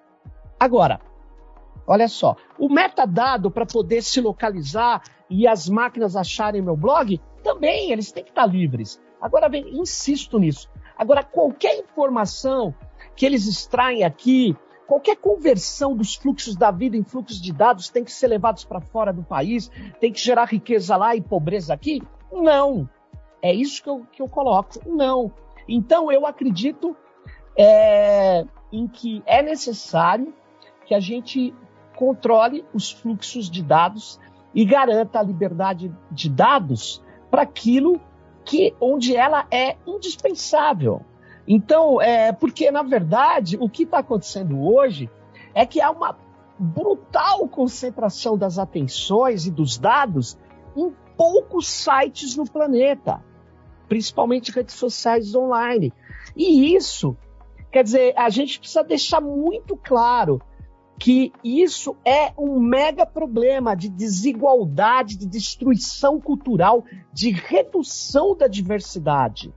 Agora, 0.59 1.01
olha 1.87 2.09
só, 2.09 2.37
o 2.59 2.69
metadado 2.69 3.51
para 3.51 3.67
poder 3.67 4.03
se 4.03 4.21
localizar 4.21 5.03
e 5.29 5.47
as 5.47 5.69
máquinas 5.69 6.17
acharem 6.17 6.63
meu 6.63 6.77
blog 6.77 7.21
também 7.43 7.91
eles 7.91 8.13
têm 8.13 8.25
que 8.25 8.31
estar 8.31 8.47
livres. 8.47 9.01
Agora, 9.21 9.49
vem, 9.49 9.79
insisto 9.79 10.39
nisso. 10.39 10.69
Agora, 10.97 11.23
qualquer 11.23 11.79
informação 11.79 12.75
que 13.15 13.27
eles 13.27 13.47
extraem 13.47 14.05
aqui, 14.05 14.57
qualquer 14.87 15.17
conversão 15.17 15.97
dos 15.97 16.15
fluxos 16.15 16.57
da 16.57 16.71
vida 16.71 16.97
em 16.97 17.05
fluxos 17.05 17.41
de 17.41 17.53
dados 17.53 17.89
tem 17.89 18.05
que 18.05 18.13
ser 18.13 18.29
levados 18.29 18.65
para 18.65 18.81
fora 18.81 19.13
do 19.13 19.23
país, 19.23 19.71
tem 20.01 20.13
que 20.13 20.21
gerar 20.21 20.47
riqueza 20.47 20.97
lá 20.97 21.15
e 21.15 21.21
pobreza 21.21 21.73
aqui? 21.73 22.03
Não. 22.33 22.89
É 23.41 23.53
isso 23.53 23.83
que 23.83 23.89
eu, 23.89 24.07
que 24.13 24.23
eu 24.23 24.29
coloco. 24.29 24.79
Não. 24.87 25.33
Então, 25.69 26.11
eu 26.11 26.27
acredito 26.27 26.97
é, 27.57 28.45
em 28.73 28.87
que 28.89 29.23
é 29.27 29.43
necessário 29.43 30.35
que 30.85 30.95
a 30.95 31.01
gente 31.01 31.55
controle 31.97 32.65
os 32.73 32.91
fluxos 32.91 33.51
de 33.51 33.63
dados 33.63 34.19
e 34.55 34.65
garanta 34.65 35.19
a 35.19 35.23
liberdade 35.23 35.95
de 36.11 36.29
dados 36.29 37.03
para 37.31 37.43
aquilo 37.43 38.01
que 38.45 38.75
onde 38.81 39.17
ela 39.17 39.47
é 39.51 39.77
indispensável. 39.87 41.03
Então, 41.47 42.01
é, 42.01 42.33
porque 42.33 42.71
na 42.71 42.83
verdade 42.83 43.57
o 43.61 43.69
que 43.69 43.85
está 43.85 43.99
acontecendo 43.99 44.61
hoje 44.63 45.11
é 45.55 45.67
que 45.67 45.81
há 45.81 45.91
uma 45.91 46.17
brutal 46.59 47.49
concentração 47.49 48.37
das 48.37 48.59
atenções 48.59 49.47
e 49.47 49.51
dos 49.51 49.79
dados 49.79 50.39
em 50.77 50.93
poucos 51.17 51.67
sites 51.67 52.37
no 52.37 52.45
planeta, 52.45 53.23
principalmente 53.89 54.53
redes 54.53 54.75
sociais 54.75 55.35
online. 55.35 55.93
E 56.37 56.75
isso, 56.75 57.17
quer 57.71 57.83
dizer, 57.83 58.15
a 58.17 58.31
gente 58.31 58.59
precisa 58.59 58.85
deixar 58.85 59.21
muito 59.21 59.77
claro 59.77 60.41
que 60.99 61.33
isso 61.43 61.97
é 62.05 62.33
um 62.39 62.61
mega 62.61 63.05
problema 63.05 63.75
de 63.75 63.89
desigualdade, 63.89 65.17
de 65.17 65.27
destruição 65.27 66.21
cultural, 66.21 66.85
de 67.13 67.31
redução 67.31 68.37
da 68.37 68.47
diversidade. 68.47 69.53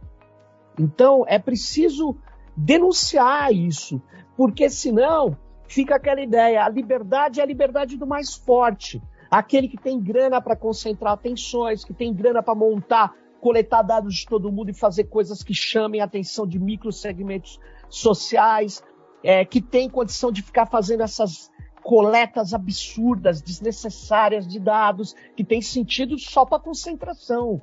Então, 0.79 1.23
é 1.27 1.37
preciso 1.37 2.17
denunciar 2.55 3.53
isso, 3.53 4.01
porque 4.35 4.69
senão 4.69 5.37
fica 5.67 5.95
aquela 5.95 6.21
ideia: 6.21 6.63
a 6.63 6.69
liberdade 6.69 7.39
é 7.39 7.43
a 7.43 7.45
liberdade 7.45 7.97
do 7.97 8.07
mais 8.07 8.33
forte, 8.33 9.01
aquele 9.29 9.67
que 9.67 9.77
tem 9.77 10.01
grana 10.01 10.41
para 10.41 10.55
concentrar 10.55 11.13
atenções, 11.13 11.83
que 11.83 11.93
tem 11.93 12.13
grana 12.13 12.41
para 12.41 12.55
montar, 12.55 13.13
coletar 13.39 13.81
dados 13.83 14.15
de 14.15 14.25
todo 14.25 14.51
mundo 14.51 14.71
e 14.71 14.73
fazer 14.73 15.05
coisas 15.05 15.43
que 15.43 15.53
chamem 15.53 16.01
a 16.01 16.05
atenção 16.05 16.47
de 16.47 16.59
microsegmentos 16.59 17.59
sociais, 17.89 18.83
é, 19.23 19.43
que 19.43 19.61
tem 19.61 19.89
condição 19.89 20.31
de 20.31 20.41
ficar 20.41 20.65
fazendo 20.65 21.01
essas 21.01 21.51
coletas 21.83 22.53
absurdas, 22.53 23.41
desnecessárias 23.41 24.47
de 24.47 24.59
dados, 24.59 25.15
que 25.35 25.43
tem 25.43 25.61
sentido 25.61 26.17
só 26.17 26.45
para 26.45 26.59
concentração 26.59 27.61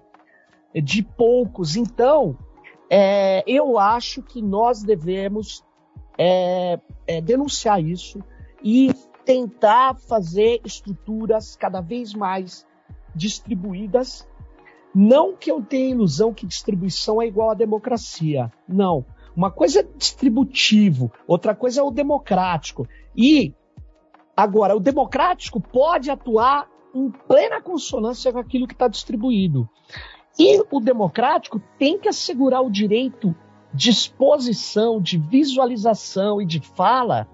de 0.75 1.03
poucos. 1.03 1.77
Então, 1.77 2.38
é, 2.88 3.43
eu 3.47 3.79
acho 3.79 4.23
que 4.23 4.41
nós 4.41 4.83
devemos 4.83 5.65
é, 6.19 6.79
é, 7.07 7.21
denunciar 7.21 7.83
isso 7.83 8.23
e 8.62 8.93
tentar 9.25 9.97
fazer 9.97 10.61
estruturas 10.65 11.57
cada 11.57 11.81
vez 11.81 12.15
mais 12.15 12.67
distribuídas. 13.15 14.29
Não 14.95 15.35
que 15.37 15.51
eu 15.51 15.62
tenha 15.62 15.91
ilusão 15.91 16.35
que 16.35 16.47
distribuição 16.47 17.21
é 17.21 17.27
igual 17.27 17.51
à 17.51 17.55
democracia. 17.55 18.53
Não. 18.69 19.05
Uma 19.37 19.51
coisa 19.51 19.81
é 19.81 19.83
distributivo, 19.83 21.11
outra 21.27 21.55
coisa 21.55 21.81
é 21.81 21.83
o 21.83 21.90
democrático. 21.90 22.87
E 23.16 23.55
agora, 24.37 24.77
o 24.77 24.81
democrático 24.81 25.61
pode 25.61 26.11
atuar 26.11 26.68
em 26.95 27.11
plena 27.11 27.61
consonância 27.61 28.33
com 28.33 28.38
aquilo 28.38 28.66
que 28.66 28.75
está 28.75 28.88
distribuído. 28.88 29.68
E 30.38 30.62
o 30.71 30.81
democrático 30.81 31.61
tem 31.79 31.99
que 31.99 32.09
assegurar 32.09 32.62
o 32.62 32.71
direito 32.71 33.35
de 33.73 33.90
exposição, 33.90 35.01
de 35.01 35.16
visualização 35.18 36.40
e 36.40 36.47
de 36.47 36.61
fala 36.61 37.27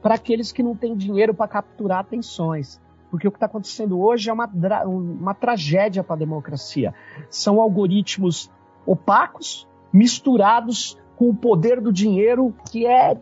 para 0.00 0.14
aqueles 0.14 0.52
que 0.52 0.62
não 0.62 0.76
têm 0.76 0.96
dinheiro 0.96 1.34
para 1.34 1.48
capturar 1.48 2.00
atenções. 2.00 2.80
Porque 3.10 3.26
o 3.26 3.30
que 3.30 3.36
está 3.36 3.46
acontecendo 3.46 4.00
hoje 4.00 4.28
é 4.28 4.32
uma, 4.32 4.46
uma 4.84 5.34
tragédia 5.34 6.02
para 6.02 6.16
a 6.16 6.18
democracia. 6.18 6.94
São 7.28 7.60
algoritmos 7.60 8.50
opacos, 8.86 9.68
misturados 9.92 10.98
com 11.24 11.30
o 11.30 11.34
poder 11.34 11.80
do 11.80 11.90
dinheiro 11.90 12.54
que 12.70 12.86
é 12.86 13.18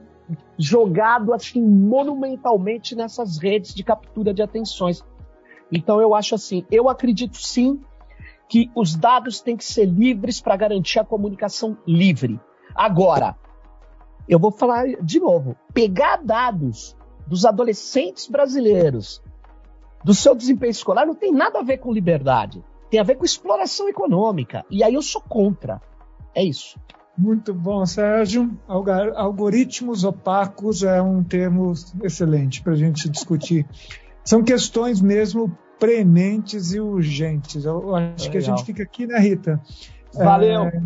jogado 0.58 1.32
assim 1.32 1.62
monumentalmente 1.62 2.96
nessas 2.96 3.38
redes 3.38 3.72
de 3.72 3.84
captura 3.84 4.34
de 4.34 4.42
atenções. 4.42 5.04
Então 5.70 6.00
eu 6.00 6.12
acho 6.12 6.34
assim, 6.34 6.66
eu 6.68 6.88
acredito 6.88 7.36
sim 7.36 7.80
que 8.48 8.70
os 8.74 8.96
dados 8.96 9.40
têm 9.40 9.56
que 9.56 9.64
ser 9.64 9.84
livres 9.84 10.40
para 10.40 10.56
garantir 10.56 10.98
a 10.98 11.04
comunicação 11.04 11.78
livre. 11.86 12.40
Agora, 12.74 13.36
eu 14.28 14.38
vou 14.38 14.50
falar 14.50 14.84
de 15.00 15.20
novo: 15.20 15.54
pegar 15.72 16.16
dados 16.16 16.96
dos 17.24 17.44
adolescentes 17.44 18.26
brasileiros, 18.26 19.22
do 20.02 20.12
seu 20.12 20.34
desempenho 20.34 20.72
escolar, 20.72 21.06
não 21.06 21.14
tem 21.14 21.32
nada 21.32 21.60
a 21.60 21.62
ver 21.62 21.78
com 21.78 21.92
liberdade. 21.92 22.64
Tem 22.90 22.98
a 22.98 23.04
ver 23.04 23.14
com 23.14 23.24
exploração 23.24 23.88
econômica. 23.88 24.66
E 24.68 24.82
aí 24.82 24.94
eu 24.94 25.02
sou 25.02 25.22
contra. 25.22 25.80
É 26.34 26.42
isso. 26.42 26.78
Muito 27.16 27.52
bom, 27.52 27.84
Sérgio. 27.84 28.58
Algoritmos 28.66 30.02
opacos 30.02 30.82
é 30.82 31.00
um 31.00 31.22
termo 31.22 31.72
excelente 32.02 32.62
para 32.62 32.72
a 32.72 32.76
gente 32.76 33.08
discutir. 33.08 33.66
São 34.24 34.42
questões 34.42 35.00
mesmo 35.00 35.56
prementes 35.78 36.72
e 36.72 36.80
urgentes. 36.80 37.64
Eu 37.64 37.94
acho 37.94 38.30
que 38.30 38.38
a 38.38 38.40
gente 38.40 38.64
fica 38.64 38.82
aqui, 38.82 39.06
né, 39.06 39.18
Rita? 39.18 39.60
Valeu. 40.14 40.64
É, 40.64 40.82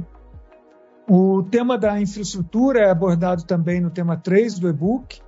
o 1.08 1.42
tema 1.44 1.78
da 1.78 2.00
infraestrutura 2.00 2.80
é 2.80 2.90
abordado 2.90 3.44
também 3.44 3.80
no 3.80 3.90
tema 3.90 4.16
3 4.16 4.58
do 4.58 4.68
e-book, 4.68 5.20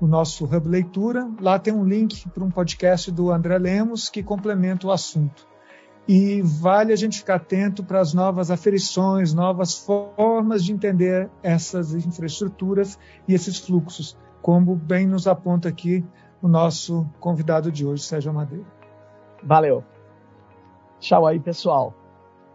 o 0.00 0.06
nosso 0.06 0.44
Hub 0.44 0.68
Leitura. 0.68 1.28
Lá 1.40 1.58
tem 1.58 1.74
um 1.74 1.84
link 1.84 2.26
para 2.30 2.42
um 2.44 2.50
podcast 2.50 3.10
do 3.10 3.30
André 3.30 3.58
Lemos 3.58 4.08
que 4.08 4.22
complementa 4.22 4.86
o 4.86 4.90
assunto. 4.90 5.46
E 6.08 6.40
vale 6.40 6.92
a 6.92 6.96
gente 6.96 7.18
ficar 7.18 7.36
atento 7.36 7.82
para 7.82 8.00
as 8.00 8.14
novas 8.14 8.50
aferições, 8.50 9.34
novas 9.34 9.76
formas 9.76 10.64
de 10.64 10.72
entender 10.72 11.28
essas 11.42 11.94
infraestruturas 11.94 12.98
e 13.26 13.34
esses 13.34 13.58
fluxos, 13.58 14.16
como 14.40 14.76
bem 14.76 15.06
nos 15.06 15.26
aponta 15.26 15.68
aqui 15.68 16.04
o 16.40 16.46
nosso 16.46 17.04
convidado 17.18 17.72
de 17.72 17.84
hoje, 17.84 18.04
Sérgio 18.04 18.32
Madeira. 18.32 18.64
Valeu. 19.42 19.82
Tchau 21.00 21.26
aí, 21.26 21.40
pessoal. 21.40 21.92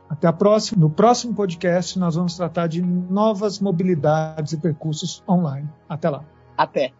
Até 0.10 0.28
a 0.28 0.34
próxima. 0.34 0.82
No 0.82 0.90
próximo 0.90 1.34
podcast, 1.34 1.98
nós 1.98 2.16
vamos 2.16 2.36
tratar 2.36 2.68
de 2.68 2.82
novas 2.82 3.60
mobilidades 3.60 4.52
e 4.54 4.58
percursos 4.58 5.24
online. 5.28 5.70
Até 5.88 6.10
lá. 6.10 6.24
Até. 6.58 6.92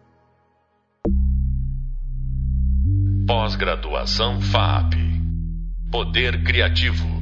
Pós-graduação 3.26 4.40
FAP. 4.40 5.11
Poder 5.92 6.42
Criativo. 6.42 7.21